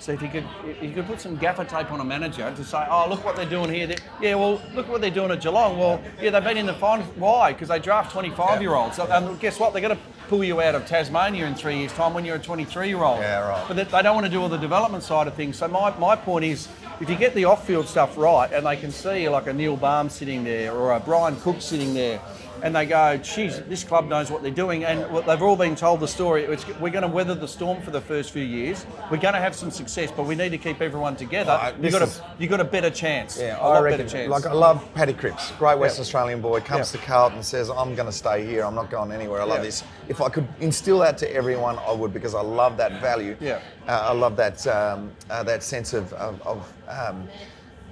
So 0.00 0.12
if 0.12 0.22
you 0.22 0.28
could, 0.28 0.44
if 0.66 0.82
you 0.82 0.92
could 0.92 1.06
put 1.06 1.20
some 1.20 1.36
gaffer 1.36 1.62
tape 1.64 1.92
on 1.92 2.00
a 2.00 2.04
manager 2.04 2.50
to 2.56 2.64
say, 2.64 2.86
oh 2.90 3.06
look 3.08 3.22
what 3.22 3.36
they're 3.36 3.44
doing 3.44 3.70
here. 3.70 3.86
They- 3.86 3.98
Yeah, 4.20 4.36
well 4.36 4.60
look 4.74 4.88
what 4.88 5.02
they're 5.02 5.10
doing 5.10 5.30
at 5.30 5.42
Geelong. 5.42 5.78
Well, 5.78 6.00
yeah, 6.20 6.30
they've 6.30 6.42
been 6.42 6.56
in 6.56 6.64
the 6.64 6.72
final. 6.74 7.04
Why? 7.16 7.52
Because 7.52 7.68
they 7.68 7.78
draft 7.78 8.10
25 8.10 8.62
year 8.62 8.72
olds. 8.74 8.98
And 8.98 9.12
um, 9.12 9.36
guess 9.36 9.60
what? 9.60 9.74
They're 9.74 9.82
going 9.82 9.94
to 9.96 10.02
pull 10.30 10.42
you 10.42 10.62
out 10.62 10.74
of 10.74 10.86
Tasmania 10.86 11.44
in 11.46 11.54
three 11.54 11.76
years' 11.78 11.92
time 11.92 12.14
when 12.14 12.24
you're 12.24 12.36
a 12.36 12.38
23 12.38 12.88
year 12.88 13.02
old. 13.02 13.20
Yeah, 13.20 13.46
right. 13.46 13.64
But 13.68 13.74
they- 13.76 13.84
they 13.84 14.02
don't 14.02 14.14
want 14.14 14.24
to 14.26 14.32
do 14.32 14.40
all 14.40 14.48
the 14.48 14.56
development 14.56 15.04
side 15.04 15.26
of 15.28 15.34
things. 15.34 15.58
So 15.58 15.68
my, 15.68 15.94
my 15.98 16.16
point 16.16 16.46
is, 16.46 16.68
if 17.00 17.10
you 17.10 17.16
get 17.16 17.34
the 17.34 17.44
off-field 17.44 17.86
stuff 17.86 18.16
right, 18.16 18.50
and 18.52 18.64
they 18.66 18.76
can 18.76 18.90
see 18.90 19.28
like 19.28 19.46
a 19.48 19.52
Neil 19.52 19.76
Balme 19.76 20.08
sitting 20.10 20.44
there 20.44 20.72
or 20.72 20.92
a 20.92 21.00
Brian 21.00 21.36
Cook 21.40 21.60
sitting 21.60 21.92
there, 21.94 22.20
and 22.62 22.74
they 22.74 22.86
go, 22.86 23.16
geez, 23.18 23.60
this 23.62 23.84
club 23.84 24.08
knows 24.08 24.30
what 24.30 24.42
they're 24.42 24.50
doing, 24.50 24.84
and 24.84 25.00
they've 25.26 25.42
all 25.42 25.56
been 25.56 25.74
told 25.76 26.00
the 26.00 26.08
story. 26.08 26.44
It's, 26.44 26.66
we're 26.78 26.90
going 26.90 27.02
to 27.02 27.08
weather 27.08 27.34
the 27.34 27.48
storm 27.48 27.80
for 27.82 27.90
the 27.90 28.00
first 28.00 28.30
few 28.32 28.42
years. 28.44 28.86
We're 29.10 29.16
going 29.18 29.34
to 29.34 29.40
have 29.40 29.54
some 29.54 29.70
success, 29.70 30.10
but 30.14 30.24
we 30.26 30.34
need 30.34 30.50
to 30.50 30.58
keep 30.58 30.80
everyone 30.80 31.16
together. 31.16 31.58
You 31.76 31.82
this 31.82 31.92
got 31.92 32.02
is- 32.02 32.18
a 32.18 32.34
you 32.38 32.48
got 32.48 32.60
a 32.60 32.64
better 32.64 32.90
chance. 32.90 33.38
Yeah, 33.38 33.58
a 33.58 33.60
I 33.62 33.80
reckon. 33.80 34.08
chance. 34.08 34.28
Like 34.30 34.46
I 34.46 34.52
love 34.52 34.86
Paddy 34.94 35.12
Cripps, 35.12 35.52
great 35.52 35.78
West 35.78 35.96
Yeah. 35.98 36.02
Australian 36.02 36.40
boy, 36.40 36.60
comes 36.60 36.92
Yeah. 36.94 37.00
to 37.00 37.06
Carlton, 37.06 37.38
and 37.38 37.44
says, 37.46 37.70
"I'm 37.70 37.94
going 37.94 38.06
to 38.06 38.12
stay 38.12 38.44
here. 38.44 38.64
I'm 38.64 38.74
not 38.74 38.90
going 38.90 39.12
anywhere. 39.12 39.40
I 39.40 39.44
love 39.44 39.58
Yeah. 39.58 39.64
this." 39.64 39.84
If 40.08 40.20
I 40.20 40.28
could 40.28 40.46
instill 40.60 40.98
that 41.00 41.18
to 41.18 41.34
everyone, 41.34 41.78
I 41.86 41.92
would 41.92 42.12
because 42.12 42.34
I 42.34 42.42
love 42.42 42.76
that 42.78 43.00
value. 43.00 43.36
Yeah. 43.40 43.60
Uh, 43.88 44.08
I 44.10 44.12
love 44.12 44.36
that 44.36 44.66
um, 44.66 45.10
uh, 45.30 45.42
that 45.44 45.62
sense 45.62 45.92
of 45.94 46.12
of. 46.14 46.40
of 46.46 46.72
um, 46.88 47.28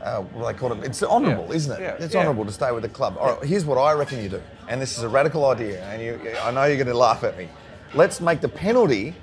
uh, 0.00 0.20
what 0.20 0.52
they 0.52 0.56
call 0.56 0.72
it. 0.72 0.84
It's 0.84 1.02
honourable, 1.02 1.46
Yeah. 1.48 1.54
isn't 1.56 1.72
it? 1.72 1.80
Yeah. 1.82 2.04
It's 2.04 2.14
Yeah. 2.14 2.20
honourable 2.20 2.44
to 2.44 2.52
stay 2.52 2.70
with 2.70 2.84
the 2.84 2.88
club. 2.88 3.16
All 3.18 3.32
right, 3.34 3.44
here's 3.44 3.64
what 3.64 3.78
I 3.78 3.92
reckon 3.94 4.22
you 4.22 4.28
do, 4.28 4.40
and 4.68 4.80
this 4.80 4.96
is 4.98 5.02
a 5.04 5.08
radical 5.08 5.46
idea, 5.46 5.82
and 5.90 6.00
you, 6.02 6.20
I 6.42 6.50
know 6.50 6.64
you're 6.64 6.76
going 6.76 6.87
to 6.88 6.94
laugh 6.96 7.25
at 7.25 7.37
me. 7.37 7.48
Let's 7.94 8.20
make 8.20 8.40
the 8.40 8.48
penalty 8.48 9.14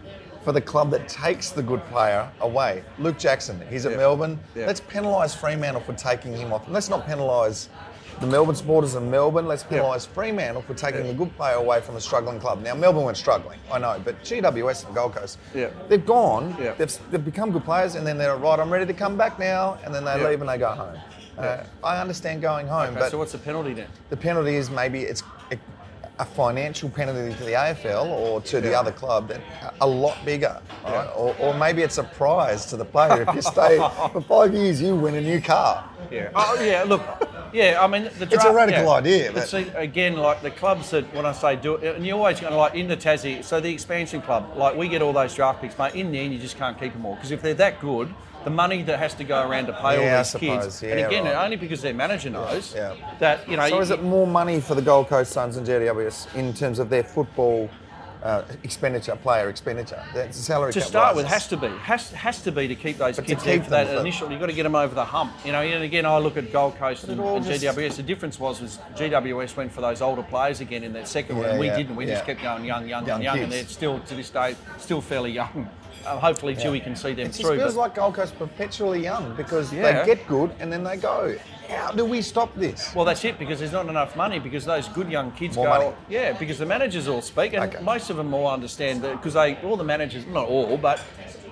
for 0.44 0.52
the 0.52 0.62
club 0.62 0.92
that 0.92 1.08
takes 1.08 1.52
the 1.52 1.62
good 1.64 1.84
player 1.86 2.30
away. 2.42 2.84
Luke 3.00 3.18
Jackson, 3.18 3.62
he's 3.70 3.86
at 3.86 3.94
Yeah. 3.94 3.98
Melbourne. 3.98 4.40
Yeah. 4.56 4.68
Let's 4.68 4.82
penalise 4.82 5.36
Fremantle 5.36 5.82
for 5.82 5.94
taking 5.94 6.36
him 6.36 6.52
off. 6.54 6.68
Let's 6.68 6.90
not 6.90 7.08
penalise 7.08 7.68
the 8.22 8.28
Melbourne 8.28 8.56
supporters 8.56 8.96
in 8.96 9.10
Melbourne. 9.12 9.48
Let's 9.48 9.64
penalise 9.64 10.08
Fremantle 10.08 10.62
for 10.62 10.74
taking 10.74 11.02
Yeah. 11.02 11.08
the 11.12 11.14
good 11.16 11.36
player 11.36 11.56
away 11.56 11.82
from 11.82 11.96
a 11.96 12.02
struggling 12.02 12.40
club. 12.40 12.62
Now, 12.64 12.74
Melbourne 12.76 13.04
weren't 13.04 13.18
struggling, 13.18 13.60
I 13.72 13.78
know, 13.80 14.00
but 14.04 14.24
GWS 14.24 14.86
and 14.86 14.96
Gold 14.96 15.16
Coast, 15.16 15.38
Yeah. 15.54 15.68
they've 15.90 16.06
gone, 16.06 16.56
Yeah. 16.60 16.74
they've, 16.78 16.98
they've 17.12 17.26
become 17.26 17.52
good 17.52 17.66
players, 17.66 17.96
and 17.96 18.06
then 18.08 18.18
they're 18.18 18.36
right, 18.38 18.60
I'm 18.60 18.72
ready 18.72 18.86
to 18.86 18.94
come 18.94 19.18
back 19.18 19.38
now, 19.38 19.78
and 19.84 19.94
then 19.94 20.06
they 20.06 20.24
leave 20.24 20.40
and 20.42 20.50
they 20.50 20.58
go 20.58 20.70
home. 20.70 20.98
Uh, 21.38 21.64
I 21.84 22.00
understand 22.00 22.42
going 22.42 22.68
home, 22.68 22.92
Okay, 22.92 23.00
but 23.00 23.12
so 23.12 23.18
what's 23.18 23.32
the 23.34 23.38
penalty 23.38 23.74
then? 23.74 23.88
the 24.10 24.18
penalty 24.18 24.56
is 24.56 24.70
maybe 24.70 25.02
it's 25.02 25.22
a, 25.52 25.58
a 26.20 26.26
financial 26.26 26.90
penalty 26.90 27.34
to 27.38 27.44
the 27.44 27.52
AFL 27.52 28.06
or 28.08 28.40
to 28.42 28.62
the 28.62 28.74
other 28.74 28.92
club 28.92 29.28
that 29.28 29.42
a 29.82 29.88
lot 29.88 30.18
bigger, 30.24 30.62
all 30.86 30.94
right? 30.94 31.10
or, 31.16 31.36
or 31.40 31.54
maybe 31.58 31.82
it's 31.82 31.98
a 31.98 32.04
prize 32.04 32.66
to 32.68 32.78
the 32.78 32.86
player 32.86 33.24
if 33.28 33.36
you 33.36 33.42
stay 33.42 33.78
for 34.14 34.22
five 34.22 34.54
years, 34.54 34.82
you 34.82 34.96
win 34.96 35.16
a 35.16 35.22
new 35.22 35.42
car. 35.42 35.90
Yeah. 36.10 36.30
Oh 36.36 36.58
yeah. 36.62 36.84
Look. 36.84 37.02
Yeah. 37.52 37.80
I 37.84 37.88
mean, 37.88 38.04
the 38.04 38.26
draft, 38.26 38.34
It's 38.34 38.46
a 38.46 38.54
radical 38.54 38.84
yeah. 38.84 38.90
idea, 38.92 39.26
But 39.34 39.40
but- 39.42 39.50
see, 39.50 39.68
again, 39.76 40.16
like 40.18 40.42
the 40.42 40.52
clubs 40.52 40.92
that 40.92 41.12
when 41.14 41.26
I 41.26 41.32
say 41.34 41.56
do 41.58 41.76
it, 41.76 41.96
and 41.98 42.06
you're 42.06 42.18
always 42.18 42.40
going 42.40 42.54
to 42.54 42.58
like 42.60 42.76
in 42.76 42.88
the 42.88 42.96
Tassie. 42.98 43.44
So 43.44 43.60
the 43.60 43.74
expansion 43.74 44.22
club, 44.22 44.54
like 44.56 44.76
we 44.78 44.88
get 44.88 45.02
all 45.02 45.12
those 45.14 45.34
draft 45.36 45.62
picks, 45.62 45.78
mate. 45.78 45.96
In 45.96 46.12
the 46.12 46.20
end, 46.20 46.32
you 46.32 46.40
just 46.40 46.58
can't 46.58 46.80
keep 46.80 46.94
them 46.94 47.06
all 47.06 47.16
because 47.16 47.32
if 47.32 47.42
they're 47.42 47.54
that 47.56 47.82
good. 47.82 48.14
The 48.46 48.52
money 48.52 48.84
that 48.84 49.00
has 49.00 49.14
to 49.16 49.24
go 49.24 49.48
around 49.48 49.66
to 49.66 49.74
pay 49.74 50.00
Yeah, 50.06 50.12
all 50.12 50.18
these 50.20 50.30
suppose. 50.30 50.64
kids, 50.64 50.82
Yeah, 50.84 50.90
and 50.92 51.00
again, 51.08 51.26
right. 51.26 51.44
only 51.44 51.58
because 51.58 51.82
their 51.82 51.96
manager 51.96 52.30
knows 52.30 52.74
Yeah. 52.76 52.94
that 53.20 53.50
you 53.50 53.58
know. 53.58 53.68
So 53.68 53.76
you- 53.76 53.82
is 53.82 53.90
it 53.92 54.04
more 54.04 54.28
money 54.28 54.62
for 54.62 54.76
the 54.76 54.84
Gold 54.84 55.10
Coast 55.10 55.32
Suns 55.32 55.58
and 55.58 55.66
GWS 55.66 56.28
in 56.36 56.54
terms 56.54 56.78
of 56.80 56.90
their 56.90 57.04
football 57.04 57.70
uh, 58.24 58.42
expenditure, 58.64 59.16
player 59.16 59.50
expenditure? 59.50 60.02
The 60.14 60.32
salary 60.32 60.74
to 60.74 60.80
cap 60.80 60.88
start 60.88 61.16
with 61.16 61.26
rises? 61.26 61.42
has 61.42 61.48
to 61.50 61.58
be 61.58 61.68
has 61.84 62.12
has 62.12 62.42
to 62.44 62.52
be 62.52 62.68
to 62.68 62.76
keep 62.76 62.98
those 63.00 63.16
But 63.16 63.24
to 63.28 63.28
kids 63.34 63.44
there 63.44 63.54
keep 63.56 63.64
for 63.66 63.70
them 63.72 63.86
that 63.88 63.94
for- 63.96 64.00
initial. 64.02 64.32
You've 64.32 64.40
got 64.40 64.48
to 64.48 64.54
get 64.54 64.64
them 64.64 64.76
over 64.76 64.94
the 64.96 65.06
hump. 65.06 65.34
You 65.44 65.52
know, 65.52 65.62
and 65.62 65.84
again, 65.84 66.06
I 66.06 66.18
look 66.20 66.38
at 66.38 66.52
Gold 66.52 66.78
Coast 66.78 67.04
and, 67.06 67.20
all 67.22 67.38
and 67.38 67.46
just- 67.46 67.64
GWS. 67.64 67.96
The 67.98 68.04
difference 68.04 68.40
was 68.40 68.62
was 68.62 68.78
GWS 68.96 69.56
went 69.58 69.72
for 69.72 69.82
those 69.82 70.02
older 70.04 70.24
players 70.24 70.60
again 70.62 70.84
in 70.84 70.94
that 70.94 71.08
second 71.08 71.36
one. 71.38 71.46
Yeah, 71.46 71.52
and 71.52 71.60
We 71.60 71.66
yeah, 71.68 71.78
didn't. 71.78 71.96
We 71.96 72.06
just 72.06 72.26
kept 72.26 72.42
going 72.44 72.64
young, 72.66 72.88
young, 72.88 73.08
Young 73.08 73.22
young, 73.22 73.38
young, 73.38 73.40
and 73.46 73.52
they're 73.52 73.66
still 73.66 74.00
to 74.02 74.14
this 74.16 74.30
day 74.30 74.56
still 74.78 75.02
fairly 75.02 75.32
young. 75.32 75.68
Uh, 76.06 76.20
hopefully, 76.20 76.54
Dewey 76.56 76.80
can 76.80 76.96
see 76.96 77.14
them 77.14 77.30
through. 77.32 77.54
It 77.54 77.58
feels 77.58 77.76
like 77.76 77.96
Gold 77.96 78.14
Coast 78.16 78.38
perpetually 78.38 79.02
young 79.04 79.36
because 79.36 79.74
Yeah. 79.74 80.04
they 80.04 80.06
get 80.16 80.28
good 80.28 80.52
and 80.60 80.72
then 80.72 80.84
they 80.84 80.98
go. 80.98 81.36
How 81.70 81.92
do 81.92 82.06
we 82.06 82.22
stop 82.22 82.54
this? 82.56 82.94
Well, 82.94 83.06
that's 83.06 83.26
it 83.26 83.40
because 83.40 83.58
there's 83.60 83.72
not 83.72 83.88
enough 83.88 84.16
money 84.16 84.38
because 84.38 84.66
those 84.66 84.88
good 84.90 85.10
young 85.10 85.32
kids 85.32 85.56
More 85.56 85.66
go. 85.66 85.72
money. 85.72 85.92
Yeah, 86.10 86.34
because 86.34 86.60
the 86.60 86.66
managers 86.66 87.08
all 87.08 87.22
speak 87.24 87.54
and 87.54 87.64
Okay. 87.64 87.84
most 87.84 88.10
of 88.12 88.18
them 88.18 88.34
all 88.36 88.48
understand 88.48 89.02
that 89.02 89.14
because 89.18 89.34
they 89.34 89.56
all 89.64 89.76
the 89.78 89.84
managers, 89.84 90.28
not 90.28 90.48
all, 90.48 90.78
but 90.78 91.00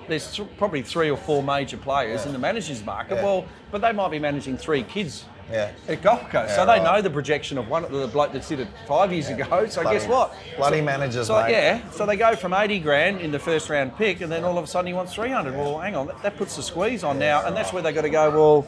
there's 0.06 0.32
th- 0.36 0.48
probably 0.56 0.82
three 0.82 1.10
or 1.10 1.16
four 1.16 1.42
major 1.42 1.76
players 1.76 2.24
in 2.26 2.32
the 2.32 2.38
managers 2.38 2.84
market. 2.84 3.16
Yeah. 3.16 3.24
Well, 3.24 3.44
but 3.72 3.80
they 3.80 3.90
might 3.90 4.10
be 4.12 4.20
managing 4.20 4.56
three 4.56 4.84
kids 4.84 5.24
Yeah. 5.50 5.70
at 5.88 6.02
Gold 6.02 6.20
Coast. 6.30 6.50
Yeah, 6.50 6.56
so 6.56 6.66
they 6.66 6.72
right. 6.78 6.82
know 6.82 7.02
the 7.02 7.10
projection 7.10 7.58
of 7.58 7.68
one 7.68 7.82
the 7.90 8.06
bloke 8.08 8.32
that 8.32 8.46
did 8.48 8.60
it 8.60 8.68
five 8.86 9.12
years 9.12 9.28
ago. 9.28 9.66
So 9.66 9.82
Bloody- 9.82 9.98
guess 9.98 10.08
what? 10.08 10.34
Bloody 10.56 10.80
managers, 10.80 11.26
So 11.26 11.42
mate. 11.42 11.52
yeah, 11.52 11.90
so 11.90 12.06
they 12.06 12.16
go 12.16 12.34
from 12.36 12.54
80 12.54 12.78
grand 12.80 13.20
in 13.20 13.30
the 13.30 13.38
first 13.38 13.68
round 13.68 13.96
pick, 13.96 14.20
and 14.20 14.30
then 14.32 14.44
all 14.44 14.56
of 14.58 14.64
a 14.64 14.66
sudden 14.66 14.86
he 14.86 14.92
wants 14.94 15.14
300. 15.14 15.54
Well, 15.56 15.78
hang 15.78 15.96
on, 15.96 16.06
that, 16.08 16.22
that 16.22 16.36
puts 16.36 16.56
the 16.56 16.62
squeeze 16.62 17.04
on 17.04 17.18
now, 17.18 17.44
and 17.46 17.56
that's 17.56 17.72
where 17.72 17.82
they 17.82 17.92
got 17.92 18.02
to 18.02 18.10
go. 18.10 18.30
Well, 18.30 18.66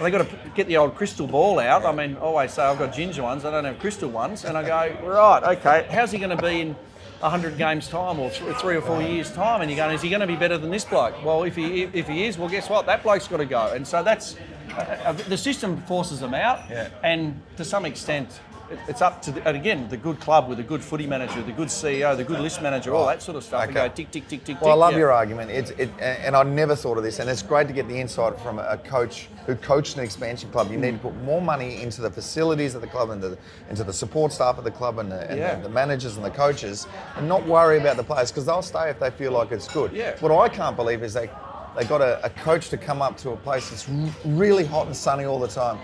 they 0.00 0.10
got 0.10 0.28
to 0.28 0.36
get 0.54 0.66
the 0.68 0.76
old 0.76 0.94
crystal 0.94 1.26
ball 1.26 1.58
out. 1.58 1.84
I 1.84 1.92
mean, 1.92 2.16
I 2.16 2.20
always 2.20 2.52
say 2.52 2.62
I've 2.62 2.78
got 2.78 2.92
ginger 2.94 3.22
ones, 3.22 3.44
I 3.44 3.50
don't 3.50 3.64
have 3.64 3.78
crystal 3.78 4.10
ones, 4.10 4.44
and 4.44 4.56
I 4.56 4.62
go 4.62 5.08
right, 5.08 5.56
okay, 5.58 5.86
how's 5.90 6.12
he 6.12 6.18
going 6.18 6.36
to 6.36 6.42
be 6.42 6.60
in? 6.60 6.76
100 7.20 7.56
games 7.56 7.88
time 7.88 8.20
or 8.20 8.28
th- 8.28 8.56
three 8.56 8.76
or 8.76 8.82
four 8.82 9.00
years 9.00 9.32
time 9.32 9.62
and 9.62 9.70
you're 9.70 9.76
going 9.78 9.94
is 9.94 10.02
he 10.02 10.10
going 10.10 10.20
to 10.20 10.26
be 10.26 10.36
better 10.36 10.58
than 10.58 10.70
this 10.70 10.84
bloke 10.84 11.14
well 11.24 11.44
if 11.44 11.56
he 11.56 11.84
if 11.94 12.06
he 12.06 12.26
is 12.26 12.36
well 12.36 12.46
guess 12.46 12.68
what 12.68 12.84
that 12.84 13.02
bloke's 13.02 13.26
got 13.26 13.38
to 13.38 13.46
go 13.46 13.72
and 13.72 13.88
so 13.88 14.02
that's 14.02 14.36
uh, 14.76 14.80
uh, 14.80 15.12
the 15.12 15.36
system 15.36 15.80
forces 15.82 16.20
them 16.20 16.34
out 16.34 16.60
Yeah. 16.70 16.88
and 17.02 17.40
to 17.56 17.64
some 17.64 17.84
extent 17.84 18.40
it's 18.88 19.00
up 19.00 19.22
to 19.22 19.30
the, 19.30 19.46
and 19.46 19.56
again 19.56 19.88
the 19.88 19.96
good 19.96 20.18
club 20.18 20.48
with 20.48 20.58
a 20.58 20.62
good 20.64 20.82
footy 20.82 21.06
manager 21.06 21.40
the 21.42 21.52
good 21.52 21.68
CEO 21.68 22.16
the 22.16 22.24
good 22.24 22.40
list 22.40 22.60
manager 22.60 22.92
all 22.92 23.06
that 23.06 23.22
sort 23.22 23.36
of 23.36 23.44
stuff 23.44 23.62
Okay. 23.64 23.72
go 23.74 23.88
tick 23.88 24.10
tick 24.10 24.26
tick 24.26 24.42
tick 24.42 24.60
Well, 24.60 24.72
I 24.72 24.74
love 24.74 24.92
yeah. 24.94 24.98
your 24.98 25.12
argument. 25.12 25.52
It's, 25.52 25.70
it, 25.70 25.88
and 26.00 26.34
I 26.34 26.42
never 26.42 26.74
thought 26.74 26.98
of 26.98 27.04
this, 27.04 27.20
and 27.20 27.30
it's 27.30 27.42
great 27.42 27.68
to 27.68 27.72
get 27.72 27.86
the 27.86 27.94
insight 28.00 28.40
from 28.40 28.58
a 28.58 28.76
coach 28.78 29.28
who 29.46 29.54
coached 29.54 29.96
an 29.98 30.02
expansion 30.02 30.50
club. 30.50 30.72
You 30.72 30.78
need 30.78 30.90
to 30.92 30.98
put 30.98 31.14
more 31.22 31.40
money 31.40 31.80
into 31.80 32.00
the 32.00 32.10
facilities 32.10 32.74
of 32.74 32.80
the 32.80 32.88
club, 32.88 33.10
and 33.10 33.22
the, 33.22 33.38
into 33.70 33.84
the 33.84 33.92
support 33.92 34.32
staff 34.32 34.58
of 34.58 34.64
the 34.64 34.72
club, 34.72 34.98
and, 34.98 35.12
the, 35.12 35.30
and 35.30 35.38
Yeah. 35.38 35.54
the, 35.54 35.62
the 35.62 35.68
managers 35.68 36.16
and 36.16 36.24
the 36.24 36.30
coaches, 36.30 36.88
and 37.16 37.28
not 37.28 37.46
worry 37.46 37.78
about 37.78 37.96
the 37.96 38.02
players 38.02 38.32
because 38.32 38.46
they'll 38.46 38.62
stay 38.62 38.90
if 38.90 38.98
they 38.98 39.10
feel 39.12 39.30
like 39.30 39.52
it's 39.52 39.68
good. 39.68 39.92
Yeah. 39.92 40.16
What 40.18 40.32
I 40.32 40.48
can't 40.48 40.74
believe 40.74 41.04
is 41.04 41.14
they 41.14 41.30
they 41.76 41.84
got 41.84 42.00
a, 42.00 42.24
a 42.24 42.30
coach 42.30 42.70
to 42.70 42.76
come 42.76 43.02
up 43.02 43.16
to 43.18 43.30
a 43.30 43.36
place 43.36 43.70
that's 43.70 43.88
really 44.24 44.64
hot 44.64 44.86
and 44.86 44.96
sunny 44.96 45.24
all 45.24 45.38
the 45.38 45.48
time, 45.48 45.78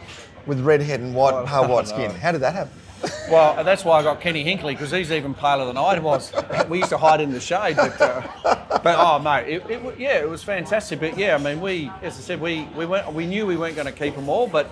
with 0.47 0.61
red 0.61 0.81
head 0.81 1.01
and 1.01 1.15
white, 1.15 1.35
Well, 1.35 1.47
pale 1.47 1.69
white 1.69 1.89
skin. 1.89 2.11
How 2.11 2.33
did 2.33 2.41
that 2.41 2.55
happen? 2.55 2.73
Well, 3.29 3.65
that's 3.65 3.85
why 3.85 3.99
I 3.99 4.03
got 4.05 4.21
Kenny 4.21 4.45
Hinkley 4.45 4.75
because 4.75 4.93
he's 4.93 5.11
even 5.11 5.35
paler 5.35 5.67
than 5.67 5.77
I 5.77 5.99
was. 5.99 6.33
We 6.69 6.79
used 6.79 6.91
to 6.91 6.99
hide 6.99 7.21
in 7.21 7.33
the 7.33 7.41
shade, 7.41 7.75
but, 7.75 8.01
uh, 8.01 8.23
but 8.81 8.97
oh 8.97 9.19
mate, 9.19 9.49
it, 9.49 9.69
it, 9.69 9.99
yeah, 9.99 10.21
it 10.21 10.29
was 10.29 10.45
fantastic. 10.45 11.01
But 11.01 11.19
yeah, 11.19 11.35
I 11.35 11.39
mean, 11.39 11.61
we, 11.61 11.91
as 12.01 12.17
I 12.17 12.21
said, 12.21 12.41
we 12.41 12.69
we 12.77 12.87
went, 12.87 13.13
we 13.13 13.27
knew 13.27 13.45
we 13.45 13.57
weren't 13.57 13.75
going 13.75 13.87
to 13.87 13.93
keep 13.93 14.15
them 14.15 14.29
all, 14.29 14.47
but. 14.47 14.71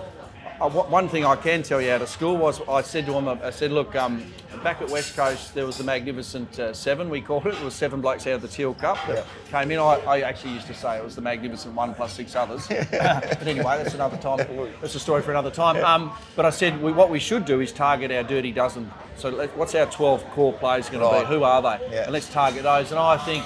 Uh, 0.61 0.69
one 0.69 1.09
thing 1.09 1.25
I 1.25 1.35
can 1.35 1.63
tell 1.63 1.81
you 1.81 1.89
out 1.89 2.03
of 2.03 2.09
school 2.09 2.37
was 2.37 2.61
I 2.69 2.83
said 2.83 3.07
to 3.07 3.13
him, 3.13 3.27
I 3.27 3.49
said, 3.49 3.71
look, 3.71 3.95
um, 3.95 4.23
back 4.63 4.79
at 4.79 4.91
West 4.91 5.15
Coast 5.15 5.55
there 5.55 5.65
was 5.65 5.79
the 5.79 5.83
Magnificent 5.83 6.59
uh, 6.59 6.71
Seven, 6.71 7.09
we 7.09 7.19
called 7.19 7.47
it. 7.47 7.55
It 7.55 7.63
was 7.63 7.73
seven 7.73 7.99
blokes 7.99 8.27
out 8.27 8.33
of 8.33 8.41
the 8.43 8.47
Teal 8.47 8.75
Cup 8.75 8.99
that 9.07 9.25
came 9.49 9.71
in. 9.71 9.79
I, 9.79 9.95
I 10.05 10.19
actually 10.21 10.53
used 10.53 10.67
to 10.67 10.75
say 10.75 10.99
it 10.99 11.03
was 11.03 11.15
the 11.15 11.21
Magnificent 11.21 11.73
One 11.73 11.95
plus 11.95 12.13
six 12.13 12.35
others. 12.35 12.67
but 12.69 13.47
anyway, 13.47 13.81
that's 13.81 13.95
another 13.95 14.17
time. 14.17 14.37
That's 14.81 14.93
a 14.93 14.99
story 14.99 15.23
for 15.23 15.31
another 15.31 15.49
time. 15.49 15.83
Um, 15.83 16.11
but 16.35 16.45
I 16.45 16.51
said 16.51 16.79
we, 16.79 16.91
what 16.91 17.09
we 17.09 17.17
should 17.17 17.45
do 17.45 17.59
is 17.59 17.71
target 17.71 18.11
our 18.11 18.21
dirty 18.21 18.51
dozen. 18.51 18.91
So 19.15 19.29
let, 19.29 19.57
what's 19.57 19.73
our 19.73 19.87
12 19.87 20.29
core 20.29 20.53
players 20.53 20.89
going 20.89 21.01
to 21.01 21.21
be? 21.21 21.33
Who 21.33 21.43
are 21.43 21.63
they? 21.63 21.87
Yeah. 21.89 22.03
And 22.03 22.13
let's 22.13 22.31
target 22.31 22.61
those. 22.61 22.91
And 22.91 22.99
I 22.99 23.17
think 23.17 23.43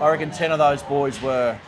I 0.00 0.10
reckon 0.10 0.30
10 0.30 0.52
of 0.52 0.58
those 0.58 0.84
boys 0.84 1.20
were. 1.20 1.58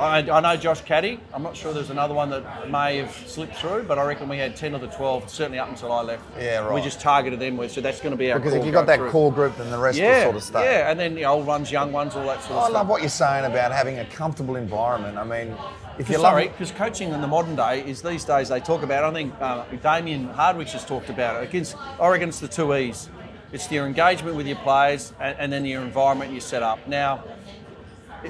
I, 0.00 0.18
I 0.30 0.40
know 0.40 0.56
Josh 0.56 0.80
Caddy. 0.82 1.20
I'm 1.32 1.42
not 1.42 1.56
sure 1.56 1.72
there's 1.72 1.90
another 1.90 2.14
one 2.14 2.30
that 2.30 2.70
may 2.70 2.96
have 2.98 3.14
slipped 3.26 3.56
through, 3.56 3.84
but 3.84 3.98
I 3.98 4.04
reckon 4.04 4.28
we 4.28 4.38
had 4.38 4.56
10 4.56 4.74
of 4.74 4.80
the 4.80 4.86
12, 4.88 5.28
certainly 5.28 5.58
up 5.58 5.68
until 5.68 5.92
I 5.92 6.02
left. 6.02 6.24
Yeah, 6.38 6.60
right. 6.60 6.74
We 6.74 6.80
just 6.80 7.00
targeted 7.00 7.38
them. 7.38 7.56
with- 7.56 7.72
So 7.72 7.80
that's 7.80 8.00
going 8.00 8.12
to 8.12 8.16
be 8.16 8.32
our 8.32 8.38
Because 8.38 8.54
if 8.54 8.64
you've 8.64 8.74
got 8.74 8.86
that 8.86 8.98
through. 8.98 9.10
core 9.10 9.32
group, 9.32 9.56
then 9.56 9.70
the 9.70 9.78
rest 9.78 9.98
will 9.98 10.06
yeah, 10.06 10.24
sort 10.24 10.36
of 10.36 10.42
stay. 10.42 10.64
yeah, 10.64 10.90
and 10.90 10.98
then 10.98 11.14
the 11.14 11.24
old 11.26 11.46
ones, 11.46 11.70
young 11.70 11.92
ones, 11.92 12.16
all 12.16 12.26
that 12.26 12.42
sort 12.42 12.52
of 12.52 12.64
stuff. 12.64 12.70
I 12.70 12.72
love 12.72 12.88
what 12.88 13.02
you're 13.02 13.08
saying 13.10 13.44
about 13.44 13.72
having 13.72 13.98
a 13.98 14.04
comfortable 14.06 14.56
environment. 14.56 15.18
I 15.18 15.24
mean, 15.24 15.54
if 15.98 16.08
you're 16.08 16.20
Sorry, 16.20 16.48
because 16.48 16.70
coaching 16.72 17.12
in 17.12 17.20
the 17.20 17.26
modern 17.26 17.56
day 17.56 17.82
is 17.86 18.00
these 18.00 18.24
days 18.24 18.48
they 18.48 18.60
talk 18.60 18.82
about. 18.82 19.04
I 19.04 19.12
think 19.12 19.34
uh, 19.40 19.64
Damien 19.82 20.28
Hardwicks 20.28 20.70
has 20.72 20.84
talked 20.84 21.10
about 21.10 21.42
it. 21.42 21.48
Against, 21.48 21.76
I 22.00 22.08
reckon 22.08 22.30
it's 22.30 22.40
the 22.40 22.48
two 22.48 22.74
E's. 22.74 23.10
It's 23.52 23.70
your 23.70 23.84
engagement 23.86 24.36
with 24.36 24.46
your 24.46 24.56
players 24.58 25.12
and, 25.20 25.36
and 25.38 25.52
then 25.52 25.64
your 25.64 25.82
environment 25.82 26.32
you 26.32 26.40
set 26.40 26.62
up. 26.62 26.86
Now, 26.86 27.24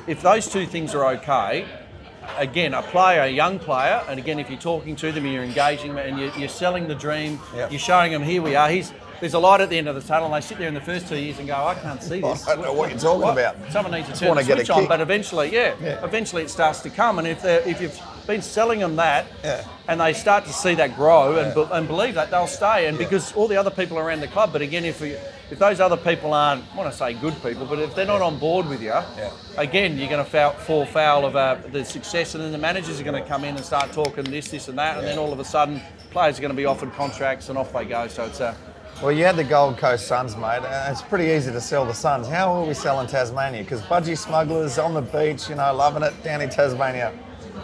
if 0.07 0.23
those 0.23 0.49
two 0.49 0.67
things 0.67 0.95
are 0.95 1.07
okay, 1.15 1.67
again, 2.37 2.75
a 2.75 2.83
player, 2.83 3.23
a 3.23 3.29
young 3.29 3.59
player, 3.59 4.03
and 4.09 4.19
again, 4.19 4.39
if 4.39 4.49
you're 4.51 4.59
talking 4.59 4.97
to 4.97 5.13
them, 5.13 5.25
and 5.25 5.35
you're 5.35 5.45
engaging 5.45 5.95
them, 5.95 5.99
and 5.99 6.19
you're, 6.19 6.37
you're 6.39 6.49
selling 6.49 6.89
the 6.89 6.95
dream. 6.95 7.39
Yeah. 7.55 7.69
You're 7.71 7.79
showing 7.81 8.13
them 8.13 8.23
here 8.23 8.43
we 8.43 8.55
are. 8.57 8.69
He's, 8.71 8.93
there's 9.21 9.35
a 9.35 9.39
light 9.39 9.61
at 9.61 9.69
the 9.69 9.77
end 9.77 9.89
of 9.89 9.95
the 9.95 10.01
tunnel, 10.01 10.33
and 10.33 10.43
they 10.43 10.47
sit 10.47 10.59
there 10.59 10.69
in 10.69 10.75
the 10.75 10.81
first 10.81 11.09
two 11.09 11.17
years 11.19 11.39
and 11.39 11.47
go, 11.47 11.55
I 11.55 11.75
can't 11.75 12.03
see 12.03 12.21
this. 12.23 12.47
I 12.49 12.55
don't 12.55 12.65
know 12.65 12.73
what 12.73 12.91
you're 12.91 12.99
talking 12.99 13.29
about. 13.29 13.57
Someone 13.71 13.93
needs 13.93 14.09
to 14.09 14.15
turn 14.19 14.37
the 14.37 14.43
switch 14.45 14.71
on, 14.71 14.87
but 14.87 15.01
eventually, 15.01 15.53
yeah, 15.53 15.75
Yeah. 15.83 16.05
eventually 16.05 16.43
it 16.43 16.51
starts 16.51 16.81
to 16.81 16.91
come. 16.91 17.19
And 17.19 17.27
if 17.29 17.43
they 17.43 17.63
if 17.65 17.81
you've 17.81 18.01
been 18.27 18.43
selling 18.43 18.79
them 18.81 18.97
that, 18.97 19.27
Yeah. 19.43 19.65
and 19.89 20.01
they 20.01 20.13
start 20.13 20.45
to 20.47 20.53
see 20.53 20.75
that 20.77 20.95
grow 20.97 21.37
and, 21.39 21.55
be- 21.55 21.67
and 21.73 21.87
believe 21.87 22.15
that, 22.15 22.31
they'll 22.31 22.47
stay. 22.47 22.87
And 22.87 22.97
because 22.97 23.33
all 23.33 23.49
the 23.49 23.57
other 23.57 23.71
people 23.71 23.99
around 23.99 24.21
the 24.21 24.29
club, 24.29 24.53
but 24.53 24.63
again, 24.63 24.85
if 24.85 25.01
we, 25.01 25.17
if 25.51 25.59
those 25.59 25.81
other 25.81 25.97
people 25.97 26.33
aren't, 26.33 26.65
I 26.73 26.77
want 26.77 26.91
to 26.91 26.97
say 26.97 27.13
good 27.15 27.35
people, 27.43 27.67
but 27.67 27.79
if 27.79 27.95
they're 27.95 28.07
not 28.07 28.23
on 28.23 28.39
board 28.39 28.69
with 28.69 28.83
you, 28.83 28.95
again, 29.57 29.99
you're 29.99 30.09
going 30.09 30.25
to 30.25 30.31
foul, 30.31 30.53
fall 30.53 30.87
foul 30.87 31.27
of 31.27 31.37
uh, 31.37 31.57
the 31.73 31.85
success, 31.85 32.35
and 32.35 32.45
then 32.45 32.53
the 32.53 32.59
managers 32.59 33.01
are 33.01 33.05
going 33.05 33.21
to 33.21 33.29
come 33.29 33.45
in 33.45 33.57
and 33.57 33.65
start 33.65 33.93
talking 33.93 34.25
this, 34.25 34.49
this, 34.51 34.69
and 34.69 34.79
that, 34.79 34.99
and 34.99 35.07
then 35.07 35.19
all 35.19 35.33
of 35.33 35.41
a 35.41 35.45
sudden, 35.45 35.81
players 36.11 36.39
are 36.39 36.43
going 36.43 36.53
to 36.53 36.57
be 36.57 36.67
offered 36.67 36.93
contracts, 36.93 37.49
and 37.49 37.59
off 37.59 37.73
they 37.73 37.85
go. 37.85 38.07
So 38.09 38.25
it's 38.25 38.41
a 38.41 38.55
Well, 39.03 39.13
you 39.13 39.25
had 39.25 39.37
the 39.37 39.45
Gold 39.45 39.79
Coast 39.79 40.07
Suns, 40.07 40.37
mate. 40.37 40.63
Uh, 40.63 40.89
It's 40.91 41.03
pretty 41.03 41.27
easy 41.27 41.51
to 41.53 41.61
sell 41.61 41.85
the 41.85 41.95
Suns. 41.95 42.29
How 42.29 42.55
will 42.55 42.67
we 42.67 42.75
sell 42.75 43.01
in 43.01 43.07
Tasmania? 43.07 43.63
Because 43.63 43.83
budgie 43.83 44.17
smugglers 44.19 44.79
on 44.79 44.95
the 44.95 45.03
beach, 45.03 45.49
you 45.49 45.55
know, 45.57 45.75
loving 45.75 46.03
it 46.03 46.23
down 46.23 46.41
in 46.43 46.51
Tasmania. 46.51 47.13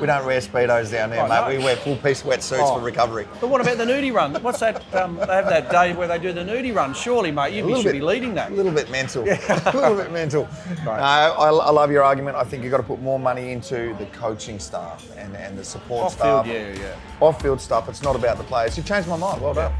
We 0.00 0.06
don't 0.06 0.26
wear 0.26 0.40
speedos 0.40 0.90
down 0.90 1.10
there, 1.10 1.22
Oh, 1.22 1.28
mate. 1.28 1.40
no. 1.40 1.48
We 1.58 1.64
wear 1.64 1.76
full 1.76 1.96
piece 1.96 2.22
wetsuits 2.22 2.58
Oh. 2.60 2.78
for 2.78 2.84
recovery. 2.84 3.26
But 3.40 3.48
what 3.48 3.60
about 3.60 3.78
the 3.78 3.84
nudie 3.84 4.12
run? 4.12 4.34
What's 4.42 4.60
that? 4.60 4.82
Um, 4.94 5.16
they 5.16 5.26
have 5.26 5.46
that 5.46 5.70
day 5.70 5.94
where 5.94 6.06
they 6.08 6.18
do 6.18 6.32
the 6.32 6.42
nudie 6.42 6.74
run. 6.74 6.92
Surely, 6.94 7.30
mate, 7.30 7.54
you 7.54 7.74
should 7.76 7.84
bit- 7.84 7.92
be 7.92 8.00
leading 8.00 8.34
that. 8.34 8.50
A 8.50 8.54
little 8.54 8.72
bit 8.72 8.90
mental. 8.90 9.22
a 9.28 9.72
little 9.74 9.96
bit 9.96 10.12
mental. 10.12 10.48
Right. 10.86 10.98
No, 10.98 11.02
I, 11.02 11.48
I 11.48 11.70
love 11.70 11.90
your 11.90 12.02
argument. 12.04 12.36
I 12.36 12.44
think 12.44 12.62
you've 12.62 12.70
got 12.70 12.76
to 12.76 12.82
put 12.84 13.00
more 13.02 13.18
money 13.18 13.50
into 13.52 13.94
the 13.98 14.06
coaching 14.12 14.58
staff 14.60 15.04
and, 15.16 15.34
and 15.36 15.58
the 15.58 15.64
support 15.64 16.06
Off 16.06 16.12
staff. 16.12 16.44
field, 16.44 16.56
yeah, 16.76 16.80
yeah. 16.80 16.96
Off 17.20 17.42
field 17.42 17.60
stuff. 17.60 17.88
It's 17.88 18.02
not 18.02 18.14
about 18.14 18.38
the 18.38 18.44
players. 18.44 18.76
You've 18.76 18.86
changed 18.86 19.08
my 19.08 19.16
mind. 19.16 19.40
Well 19.42 19.54
done. 19.54 19.72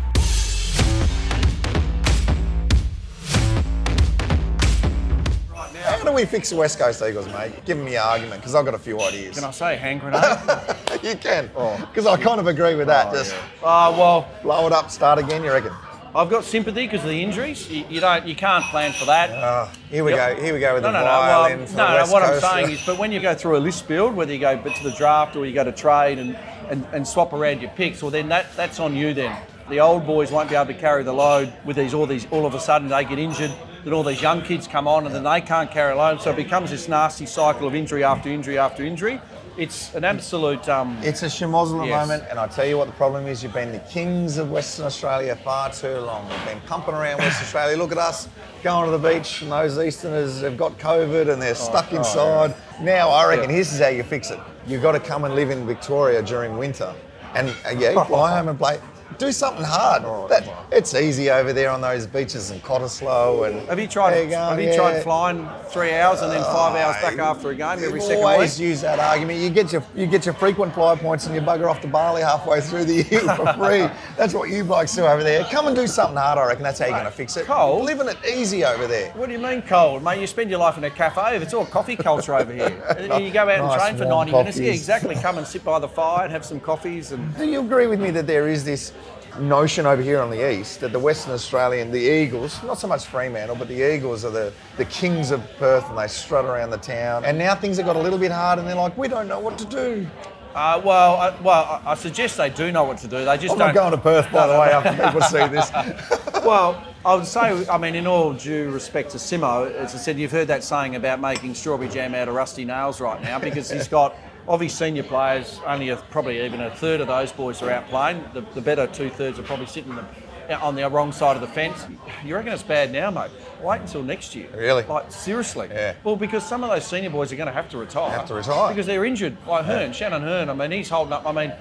We 6.17 6.25
fix 6.25 6.51
the 6.51 6.57
West 6.57 6.79
Coast 6.79 7.03
Eagles, 7.03 7.27
mate? 7.29 7.65
Give 7.65 7.77
me 7.79 7.93
your 7.93 8.03
argument, 8.03 8.41
because 8.41 8.55
I've 8.55 8.65
got 8.65 8.75
a 8.75 8.79
few 8.79 8.99
ideas. 9.01 9.35
Can 9.37 9.45
I 9.45 9.51
say 9.51 9.77
hand 9.77 10.01
grenade? 10.01 10.23
you 11.03 11.15
can. 11.17 11.51
Oh. 11.55 11.77
Because 11.79 12.07
I 12.07 12.17
kind 12.17 12.41
of 12.41 12.47
agree 12.47 12.75
with 12.75 12.87
that. 12.89 13.13
Just 13.13 13.35
Ah, 13.63 13.91
well, 13.91 14.27
blow 14.43 14.67
it 14.67 14.73
up, 14.73 14.91
start 14.91 15.19
again, 15.19 15.45
you 15.45 15.53
reckon? 15.53 15.73
I've 16.15 16.31
got 16.31 16.45
sympathy 16.45 16.87
because 16.87 17.03
of 17.03 17.11
the 17.11 17.23
injuries. 17.23 17.71
You, 17.71 17.85
you 17.91 18.01
don't, 18.01 18.27
you 18.27 18.35
can't 18.35 18.65
plan 18.65 18.95
for 18.95 19.05
that. 19.05 19.29
Oh, 19.33 19.71
here 19.91 20.03
we 20.03 20.13
Yep. 20.15 20.37
go. 20.39 20.43
Here 20.43 20.55
we 20.55 20.61
go 20.61 20.73
with 20.75 20.83
no, 20.83 20.91
the 20.93 20.99
no, 20.99 21.05
no. 21.05 21.11
Violin. 21.11 21.61
no, 21.61 21.67
for 21.67 21.73
the 21.73 21.77
no. 21.89 21.95
West 21.97 22.13
What 22.13 22.23
Coast. 22.23 22.45
I'm 22.45 22.65
saying 22.65 22.71
is, 22.79 22.87
but 22.87 22.99
when 22.99 23.13
you 23.13 23.21
go 23.21 23.35
through 23.35 23.59
a 23.59 23.61
list 23.61 23.87
build, 23.87 24.17
whether 24.17 24.33
you 24.33 24.39
go 24.39 24.57
to 24.57 24.83
the 24.83 24.93
draft 24.93 25.37
or 25.37 25.45
you 25.45 25.53
go 25.53 25.63
to 25.65 25.73
trade 25.73 26.19
and, 26.19 26.35
and, 26.71 26.87
and 26.95 27.07
swap 27.07 27.35
around 27.35 27.61
your 27.61 27.71
picks, 27.73 28.01
well, 28.01 28.11
then 28.11 28.31
that, 28.31 28.47
that's 28.57 28.81
on 28.81 28.97
you. 28.97 29.13
Then 29.13 29.37
the 29.69 29.81
old 29.81 30.07
boys 30.07 30.33
won't 30.33 30.49
be 30.49 30.55
able 30.55 30.73
to 30.73 30.79
carry 30.81 31.03
the 31.03 31.13
load 31.13 31.53
with 31.67 31.77
these. 31.77 31.93
All 31.93 32.07
these, 32.07 32.27
all 32.31 32.47
of 32.47 32.55
a 32.55 32.61
sudden, 32.61 32.89
they 32.89 33.05
get 33.05 33.19
injured. 33.19 33.53
Then 33.87 33.95
all 33.95 34.03
these 34.03 34.21
young 34.21 34.43
kids 34.43 34.67
come 34.67 34.89
on, 34.89 35.07
and 35.07 35.15
then 35.15 35.23
they 35.23 35.41
can't 35.41 35.71
carry 35.71 35.93
a 35.93 35.97
load. 35.97 36.21
So 36.21 36.33
it 36.33 36.37
becomes 36.37 36.73
this 36.73 36.89
nasty 36.89 37.25
cycle 37.25 37.69
of 37.69 37.75
injury 37.77 38.03
after 38.03 38.29
injury 38.29 38.59
after 38.59 38.83
injury. 38.83 39.21
It's 39.57 39.95
an 39.95 40.03
absolute. 40.03 40.69
Um, 40.69 40.99
It's 41.05 41.23
a 41.23 41.27
schmozzle 41.27 41.83
at 41.83 41.87
Yes. 41.87 42.09
moment, 42.09 42.25
and 42.29 42.37
I 42.37 42.49
tell 42.49 42.67
you 42.67 42.79
what 42.79 42.89
the 42.89 42.95
problem 42.95 43.29
is. 43.29 43.45
You've 43.45 43.55
been 43.55 43.71
the 43.71 43.79
kings 43.79 44.39
of 44.39 44.51
Western 44.51 44.87
Australia 44.87 45.37
far 45.37 45.71
too 45.71 45.99
long. 46.01 46.29
We've 46.29 46.47
been 46.47 46.61
pumping 46.67 46.95
around 46.95 47.19
Western 47.19 47.45
Australia. 47.45 47.77
Look 47.77 47.93
at 47.93 47.99
us 47.99 48.29
going 48.65 48.91
to 48.91 48.99
the 48.99 49.09
beach, 49.09 49.43
and 49.43 49.53
those 49.53 49.79
Easterners 49.79 50.41
have 50.41 50.57
got 50.57 50.77
COVID 50.81 51.33
and 51.33 51.41
they're 51.41 51.55
stuck 51.55 51.87
oh, 51.93 51.99
inside. 51.99 52.57
Now, 52.81 53.11
I 53.11 53.25
reckon 53.29 53.51
Yeah. 53.51 53.57
this 53.59 53.73
is 53.73 53.79
how 53.79 53.87
you 53.87 54.03
fix 54.03 54.33
it. 54.33 54.41
You've 54.67 54.83
got 54.83 54.93
to 54.93 55.01
come 55.01 55.23
and 55.23 55.37
live 55.37 55.51
in 55.51 55.65
Victoria 55.65 56.23
during 56.23 56.59
winter, 56.59 56.93
and 57.37 57.51
uh, 57.65 57.71
yeah, 57.79 58.05
fly 58.07 58.37
home 58.37 58.49
and 58.49 58.59
play. 58.59 58.81
Do 59.19 59.33
something 59.33 59.65
hard. 59.65 60.03
Oh, 60.05 60.29
that, 60.29 60.47
it's 60.71 60.95
easy 60.95 61.31
over 61.31 61.53
there 61.53 61.71
on 61.71 61.81
those 61.81 62.07
beaches 62.07 62.51
in 62.51 62.61
Cottesloe 62.61 63.49
and. 63.49 63.67
have 63.69 63.79
you 63.79 63.87
tried? 63.87 64.11
There 64.13 64.25
you 64.25 64.35
have 64.35 64.61
you 64.61 64.69
yeah. 64.69 64.77
tried 64.77 65.03
flying 65.03 65.49
three 65.71 65.95
hours 65.95 66.21
and 66.21 66.31
then 66.31 66.43
five 66.43 66.77
hours 66.77 66.97
back 67.01 67.19
Oh, 67.19 67.31
after 67.31 67.51
a 67.51 67.55
game 67.55 67.83
every 67.83 68.01
you 68.01 68.07
second 68.07 68.25
always 68.25 68.59
week? 68.59 68.69
use 68.69 68.81
that 68.83 68.99
argument. 68.99 69.39
You 69.41 69.49
get 69.49 69.73
your 69.73 69.83
you 69.95 70.07
get 70.07 70.27
your 70.27 70.35
frequent 70.35 70.75
flyer 70.75 70.97
points 70.97 71.27
and 71.27 71.35
you 71.35 71.41
bugger 71.41 71.71
off 71.71 71.81
to 71.83 71.89
Bali 71.89 72.21
halfway 72.21 72.61
through 72.61 72.85
the 72.85 72.95
year 72.95 73.21
for 73.37 73.47
free. 73.55 73.89
That's 74.19 74.35
what 74.35 74.51
you 74.51 74.65
blokes 74.65 74.95
do 74.95 75.07
over 75.07 75.23
there. 75.23 75.45
Come 75.45 75.67
and 75.69 75.77
do 75.77 75.87
something 75.87 76.17
hard. 76.17 76.39
I 76.39 76.47
reckon 76.47 76.63
that's 76.63 76.79
how 76.79 76.87
you're 76.87 76.95
going 76.97 77.05
to 77.07 77.11
fix 77.11 77.37
it. 77.37 77.47
Cold? 77.47 77.85
living 77.87 78.09
it 78.09 78.19
easy 78.29 78.65
over 78.65 78.87
there. 78.87 79.13
What 79.13 79.27
do 79.27 79.33
you 79.33 79.39
mean 79.39 79.63
cold, 79.63 80.03
mate? 80.03 80.21
You 80.21 80.27
spend 80.27 80.51
your 80.51 80.59
life 80.59 80.77
in 80.77 80.85
a 80.85 80.91
cafe. 80.91 81.37
If 81.37 81.43
it's 81.43 81.55
all 81.55 81.65
coffee 81.65 81.97
culture 81.97 82.35
over 82.35 82.53
here, 82.53 82.83
And 82.99 83.25
you 83.25 83.31
go 83.33 83.49
out 83.49 83.61
and 83.61 83.81
train 83.81 83.97
for 83.97 84.05
warm 84.07 84.29
90 84.29 84.33
minutes. 84.33 84.59
Yeah, 84.59 84.73
exactly. 84.73 85.15
Come 85.15 85.39
and 85.39 85.47
sit 85.47 85.65
by 85.65 85.79
the 85.79 85.89
fire 85.89 86.25
and 86.25 86.33
have 86.33 86.45
some 86.45 86.61
coffees 86.71 87.13
and. 87.13 87.35
Do 87.37 87.47
you 87.49 87.61
agree 87.61 87.87
with 87.87 88.01
me 88.01 88.11
that 88.11 88.27
there 88.27 88.49
is 88.49 88.65
this 88.65 88.93
notion 89.41 89.87
over 89.87 90.03
here 90.03 90.21
on 90.21 90.31
the 90.31 90.53
east 90.53 90.81
that 90.81 90.93
the 90.93 90.99
Western 90.99 91.33
Australian, 91.33 91.91
the 91.91 92.01
Eagles, 92.01 92.63
not 92.63 92.79
so 92.79 92.87
much 92.87 93.07
Fremantle, 93.07 93.57
but 93.57 93.69
the 93.69 93.95
Eagles 93.95 94.25
are 94.25 94.31
the, 94.31 94.53
the 94.77 94.85
kings 94.87 95.31
of 95.31 95.43
Perth 95.59 95.89
and 95.89 95.99
they 95.99 96.07
strut 96.07 96.45
around 96.45 96.71
the 96.71 96.79
town. 96.79 97.25
And 97.25 97.39
now 97.39 97.55
things 97.55 97.77
have 97.77 97.87
got 97.87 97.97
a 97.97 98.01
little 98.01 98.19
bit 98.19 98.33
hard 98.33 98.59
and 98.59 98.67
they're 98.67 98.75
like, 98.75 98.97
we 98.97 99.09
don't 99.09 99.29
know 99.29 99.41
what 99.41 99.59
to 99.59 99.65
do. 99.65 100.07
Uh, 100.55 100.81
well, 100.83 101.17
I, 101.17 101.39
well, 101.43 101.83
I 101.85 101.95
suggest 101.95 102.39
they 102.39 102.49
do 102.49 102.73
know 102.73 102.85
what 102.85 102.97
to 102.99 103.09
do. 103.09 103.25
They 103.27 103.37
just 103.37 103.53
I'm 103.53 103.59
don't. 103.59 103.75
not 103.75 103.75
going 103.75 103.91
to 103.93 103.99
Perth, 103.99 104.33
by 104.33 104.47
the 104.47 104.59
way, 104.59 104.71
after 104.71 105.05
people 105.05 105.21
see 105.21 105.47
this. 105.49 105.71
Well, 106.47 106.81
I 107.05 107.17
would 107.17 107.27
say, 107.27 107.67
I 107.69 107.77
mean, 107.77 107.97
in 107.97 108.07
all 108.07 108.33
due 108.33 108.71
respect 108.71 109.11
to 109.11 109.19
Simo, 109.19 109.69
as 109.75 109.97
I 109.97 109.99
said, 109.99 110.17
you've 110.17 110.31
heard 110.31 110.47
that 110.47 110.63
saying 110.63 110.95
about 110.95 111.21
making 111.21 111.57
strawberry 111.57 111.89
jam 111.89 112.15
out 112.15 112.29
of 112.29 112.35
rusty 112.35 112.65
nails 112.65 113.01
right 113.01 113.21
now 113.21 113.41
because 113.41 113.69
he's 113.69 113.89
got, 113.89 114.15
of 114.49 114.61
his 114.61 114.73
senior 114.73 115.03
players, 115.03 115.61
only 115.67 115.89
a, 115.89 115.97
probably 115.97 116.45
even 116.45 116.61
a 116.61 116.71
third 116.71 117.01
of 117.01 117.09
those 117.09 117.33
boys 117.33 117.63
are 117.63 117.71
out 117.71 117.89
playing. 117.89 118.25
The, 118.33 118.43
the 118.55 118.61
better 118.61 118.87
two 118.87 119.11
thirds 119.11 119.39
are 119.39 119.43
probably 119.43 119.67
sitting 119.67 119.91
in 119.91 119.97
the, 119.97 120.61
on 120.61 120.75
the 120.77 120.89
wrong 120.89 121.13
side 121.13 121.35
of 121.35 121.41
the 121.41 121.49
fence. 121.49 121.87
You 122.25 122.37
reckon 122.37 122.53
it's 122.53 122.63
bad 122.63 122.93
now, 122.93 123.11
mate? 123.11 123.31
Wait 123.61 123.81
until 123.81 124.03
next 124.03 124.35
year. 124.35 124.49
Really? 124.55 124.85
Like, 124.85 125.11
seriously. 125.11 125.69
Yeah. 125.73 125.95
Well, 126.05 126.17
because 126.17 126.47
some 126.47 126.63
of 126.63 126.71
those 126.71 126.87
senior 126.87 127.11
boys 127.11 127.33
are 127.33 127.37
going 127.37 127.49
to 127.49 127.53
have 127.53 127.69
to 127.71 127.79
retire. 127.79 128.11
Have 128.11 128.29
to 128.29 128.35
retire. 128.35 128.69
Because 128.69 128.87
they're 128.87 129.05
injured. 129.05 129.37
Like 129.47 129.65
Hurn, 129.65 129.93
Shannon 129.93 130.23
Hurn, 130.23 130.49
I 130.49 130.55
mean, 130.55 130.71
he's 130.71 130.89
holding 130.89 131.13
up. 131.13 131.27
I 131.27 131.33
mean, 131.33 131.53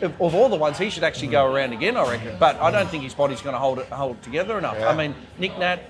of 0.00 0.20
of 0.20 0.34
all 0.34 0.48
the 0.48 0.56
ones, 0.56 0.78
he 0.78 0.90
should 0.90 1.04
actually 1.04 1.28
go 1.28 1.52
around 1.52 1.72
again, 1.72 1.96
I 1.96 2.10
reckon. 2.10 2.36
But 2.40 2.56
I 2.56 2.70
don't 2.70 2.88
think 2.88 3.04
his 3.04 3.14
body's 3.14 3.42
going 3.42 3.54
to 3.54 3.58
hold 3.58 3.78
it 3.78 3.86
hold 3.88 4.20
together 4.22 4.58
enough. 4.58 4.76
Yeah. 4.78 4.88
I 4.88 4.96
mean, 4.96 5.14
Nick 5.38 5.58
Nat, 5.58 5.80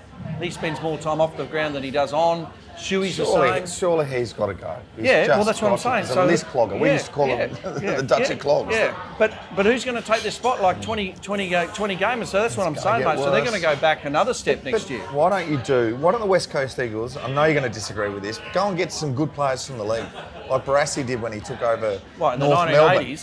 he 0.41 0.51
spends 0.51 0.81
more 0.81 0.97
time 0.97 1.21
off 1.21 1.37
the 1.37 1.45
ground 1.45 1.75
than 1.75 1.83
he 1.83 1.91
does 1.91 2.13
on. 2.13 2.51
Shuey's 2.77 3.15
Surely, 3.15 3.65
surely 3.67 4.05
he's 4.05 4.33
got 4.33 4.47
to 4.47 4.53
go. 4.53 4.77
He's 4.95 5.05
Yeah, 5.05 5.27
well, 5.27 5.45
that's 5.45 5.61
what 5.61 5.71
I'm 5.71 5.77
saying. 5.77 6.05
He's 6.05 6.15
a 6.15 6.25
list 6.25 6.45
clogger. 6.45 6.79
we 6.79 6.91
used 6.91 7.05
to 7.07 7.11
call 7.11 7.27
yeah, 7.27 7.47
him 7.47 7.57
yeah, 7.83 7.95
the 7.97 8.03
Dutch 8.03 8.29
yeah, 8.29 8.33
of 8.33 8.39
clogs. 8.39 8.73
Yeah, 8.73 9.15
but 9.17 9.33
but 9.55 9.65
who's 9.65 9.85
going 9.85 9.95
to 9.95 10.01
take 10.01 10.21
this 10.21 10.35
spot? 10.35 10.61
Like 10.61 10.81
20, 10.81 11.13
20, 11.21 11.49
ga- 11.49 11.73
20 11.73 11.95
gamers. 11.95 12.27
So 12.27 12.41
that's 12.41 12.57
what 12.57 12.67
I'm 12.67 12.75
saying, 12.75 13.05
mate. 13.05 13.17
So 13.17 13.31
they're 13.31 13.41
going 13.41 13.53
to 13.55 13.61
go 13.61 13.75
back 13.77 14.05
another 14.05 14.33
step 14.33 14.63
next 14.63 14.83
But 14.83 14.89
year. 14.89 15.01
Why 15.11 15.29
don't 15.29 15.49
you 15.49 15.57
do? 15.59 15.95
Why 15.97 16.11
don't 16.11 16.21
the 16.21 16.27
West 16.27 16.49
Coast 16.49 16.79
Eagles? 16.79 17.17
I 17.17 17.31
know 17.31 17.45
you're 17.45 17.53
going 17.53 17.69
to 17.71 17.73
disagree 17.73 18.09
with 18.09 18.23
this. 18.23 18.39
But 18.39 18.53
go 18.53 18.67
and 18.67 18.77
get 18.77 18.91
some 18.91 19.13
good 19.13 19.33
players 19.33 19.65
from 19.65 19.77
the 19.77 19.85
league, 19.85 20.05
like 20.49 20.65
Barassi 20.65 21.05
did 21.05 21.21
when 21.21 21.33
he 21.33 21.39
took 21.39 21.61
over 21.61 21.99
What, 22.17 22.35
in 22.35 22.39
the 22.39 22.47
North 22.47 22.69
1980s? 22.69 22.73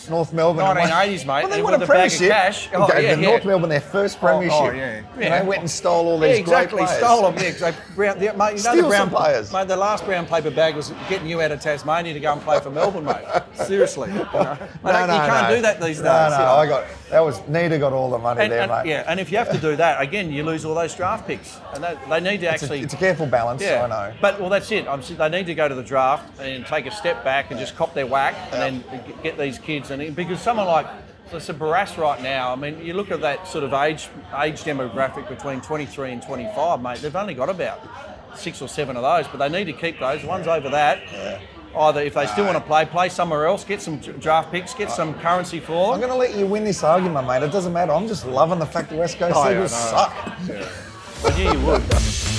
Melbourne. 0.08 0.11
North 0.11 0.32
Melbourne. 0.32 0.64
1980s, 0.76 1.18
mate, 1.18 1.26
Well, 1.26 1.48
they 1.48 1.62
won 1.62 1.74
a 1.74 1.78
with 1.78 1.88
bag 1.88 2.06
of 2.12 2.18
premiership. 2.18 2.28
cash. 2.30 2.68
Oh, 2.74 2.87
gave 2.87 3.02
yeah, 3.04 3.14
the 3.14 3.22
yeah. 3.22 3.28
North 3.28 3.44
Melbourne 3.44 3.68
their 3.70 3.80
first 3.80 4.18
oh, 4.22 4.26
oh, 4.26 4.28
premiership. 4.28 4.61
oh, 4.61 4.70
yeah. 4.72 4.82
And 5.14 5.22
Yeah. 5.22 5.40
they 5.42 5.46
went 5.48 5.61
and 5.61 5.70
stole 5.70 6.08
all 6.08 6.20
Yeah, 6.20 6.28
these 6.28 6.38
exactly. 6.38 6.78
great 6.78 6.87
players. 6.88 6.98
Stole 7.04 7.30
them. 7.30 7.42
Yeah, 7.42 7.70
they, 7.70 7.94
brown, 7.94 8.18
the, 8.18 8.24
mate, 8.24 8.30
you 8.30 8.37
know 8.38 8.56
Steal 8.56 8.76
the 8.82 8.88
brown 8.88 9.11
players. 9.11 9.52
Mate, 9.52 9.68
the 9.68 9.76
last 9.76 10.04
brown 10.04 10.26
paper 10.26 10.50
bag 10.50 10.76
was 10.76 10.92
getting 11.08 11.28
you 11.28 11.40
out 11.40 11.52
of 11.52 11.61
Tasmania 11.61 12.12
to 12.14 12.20
go 12.20 12.32
and 12.32 12.40
play 12.42 12.61
for 12.61 12.70
Melbourne, 12.70 13.04
mate. 13.04 13.24
Seriously. 13.54 14.08
You, 14.11 14.18
know? 14.18 14.28
Mate, 14.32 14.92
No, 14.92 15.00
you 15.00 15.06
no, 15.06 15.16
can't 15.18 15.48
no. 15.50 15.56
do 15.56 15.62
that 15.62 15.80
these 15.80 15.96
days. 15.98 16.04
No, 16.04 16.28
no, 16.30 16.38
know. 16.38 16.44
I 16.54 16.66
got 16.66 16.85
that 17.11 17.20
was 17.20 17.46
Nita 17.46 17.76
got 17.78 17.92
all 17.92 18.11
the 18.11 18.16
money 18.18 18.40
and, 18.40 18.50
there, 18.52 18.62
and- 18.62 18.70
mate. 18.72 18.87
yeah, 18.87 19.04
and 19.06 19.20
if 19.20 19.30
you 19.30 19.37
have 19.37 19.50
to 19.50 19.58
do 19.58 19.76
that 19.76 20.00
again, 20.00 20.32
you 20.32 20.42
lose 20.44 20.64
all 20.64 20.74
those 20.74 20.94
draft 20.94 21.26
picks, 21.26 21.58
and 21.74 21.85
that, 21.85 21.98
they 22.08 22.20
need 22.20 22.40
to 22.40 22.46
It's 22.50 22.62
a, 22.62 22.64
actually. 22.66 22.80
it's 22.80 22.94
a 22.94 22.96
careful 22.96 23.26
balance. 23.26 23.61
yeah, 23.61 23.85
I 23.85 23.88
know. 23.88 24.14
But 24.20 24.40
well, 24.40 24.48
that's 24.48 24.70
it. 24.72 24.87
I'm, 24.88 25.02
they 25.02 25.28
need 25.28 25.44
to 25.46 25.54
go 25.54 25.68
to 25.68 25.74
the 25.74 25.82
draft 25.82 26.40
and 26.40 26.64
take 26.64 26.87
a 26.87 26.90
step 26.90 27.12
back 27.25 27.51
and 27.51 27.59
just 27.61 27.77
cop 27.77 27.94
their 27.94 28.07
whack, 28.07 28.35
and 28.53 28.61
then 28.85 29.03
get 29.22 29.38
these 29.38 29.59
kids. 29.59 29.90
And 29.90 30.14
because 30.16 30.40
someone 30.40 30.66
like 30.66 30.87
so 31.31 31.38
it's 31.38 31.48
a 31.48 31.55
Barras 31.55 31.96
right 31.96 32.22
now. 32.22 32.53
I 32.53 32.57
mean, 32.57 32.85
you 32.85 32.92
look 32.92 33.11
at 33.11 33.22
that 33.22 33.46
sort 33.48 33.64
of 33.64 33.72
age 33.72 34.09
age 34.38 34.62
demographic 34.64 35.29
between 35.29 35.61
23 35.62 36.12
and 36.12 36.22
25, 36.22 36.83
mate. 36.83 36.98
They've 36.98 37.16
only 37.16 37.33
got 37.35 37.48
about 37.48 37.81
six 38.37 38.61
or 38.61 38.68
seven 38.68 38.96
of 38.96 39.03
those, 39.03 39.27
but 39.29 39.38
they 39.38 39.48
need 39.48 39.64
to 39.72 39.72
keep 39.72 39.98
those. 39.98 40.25
Ones 40.25 40.46
over 40.46 40.68
that. 40.70 41.01
Either 41.75 42.03
if 42.03 42.12
they 42.12 42.27
still 42.27 42.44
want 42.44 42.59
to 42.59 42.62
play, 42.64 42.85
play 42.85 43.09
somewhere 43.09 43.46
else, 43.46 43.64
get 43.64 43.81
some 43.81 43.96
draft 43.98 44.51
picks, 44.51 44.75
get 44.75 44.90
some 44.90 45.14
currency 45.20 45.59
for 45.59 45.94
I'm 45.94 46.01
going 46.01 46.12
to 46.12 46.18
let 46.18 46.37
you 46.37 46.46
win 46.46 46.64
this 46.64 46.85
argument, 46.85 47.27
mate. 47.27 47.42
It 47.42 47.51
doesn't 47.51 47.72
matter. 47.72 47.92
I'm 47.92 48.07
just 48.09 48.27
loving 48.27 48.59
the 48.59 48.66
fact 48.66 48.90
the 48.90 48.96
West 48.96 49.18
Coast 49.18 49.35
Oh, 49.35 49.51
Eagles 49.51 49.72
know. 49.72 49.79
suck. 49.90 50.12
I 51.25 51.38
knew 51.38 51.51
you 51.59 51.66
would. 51.66 52.32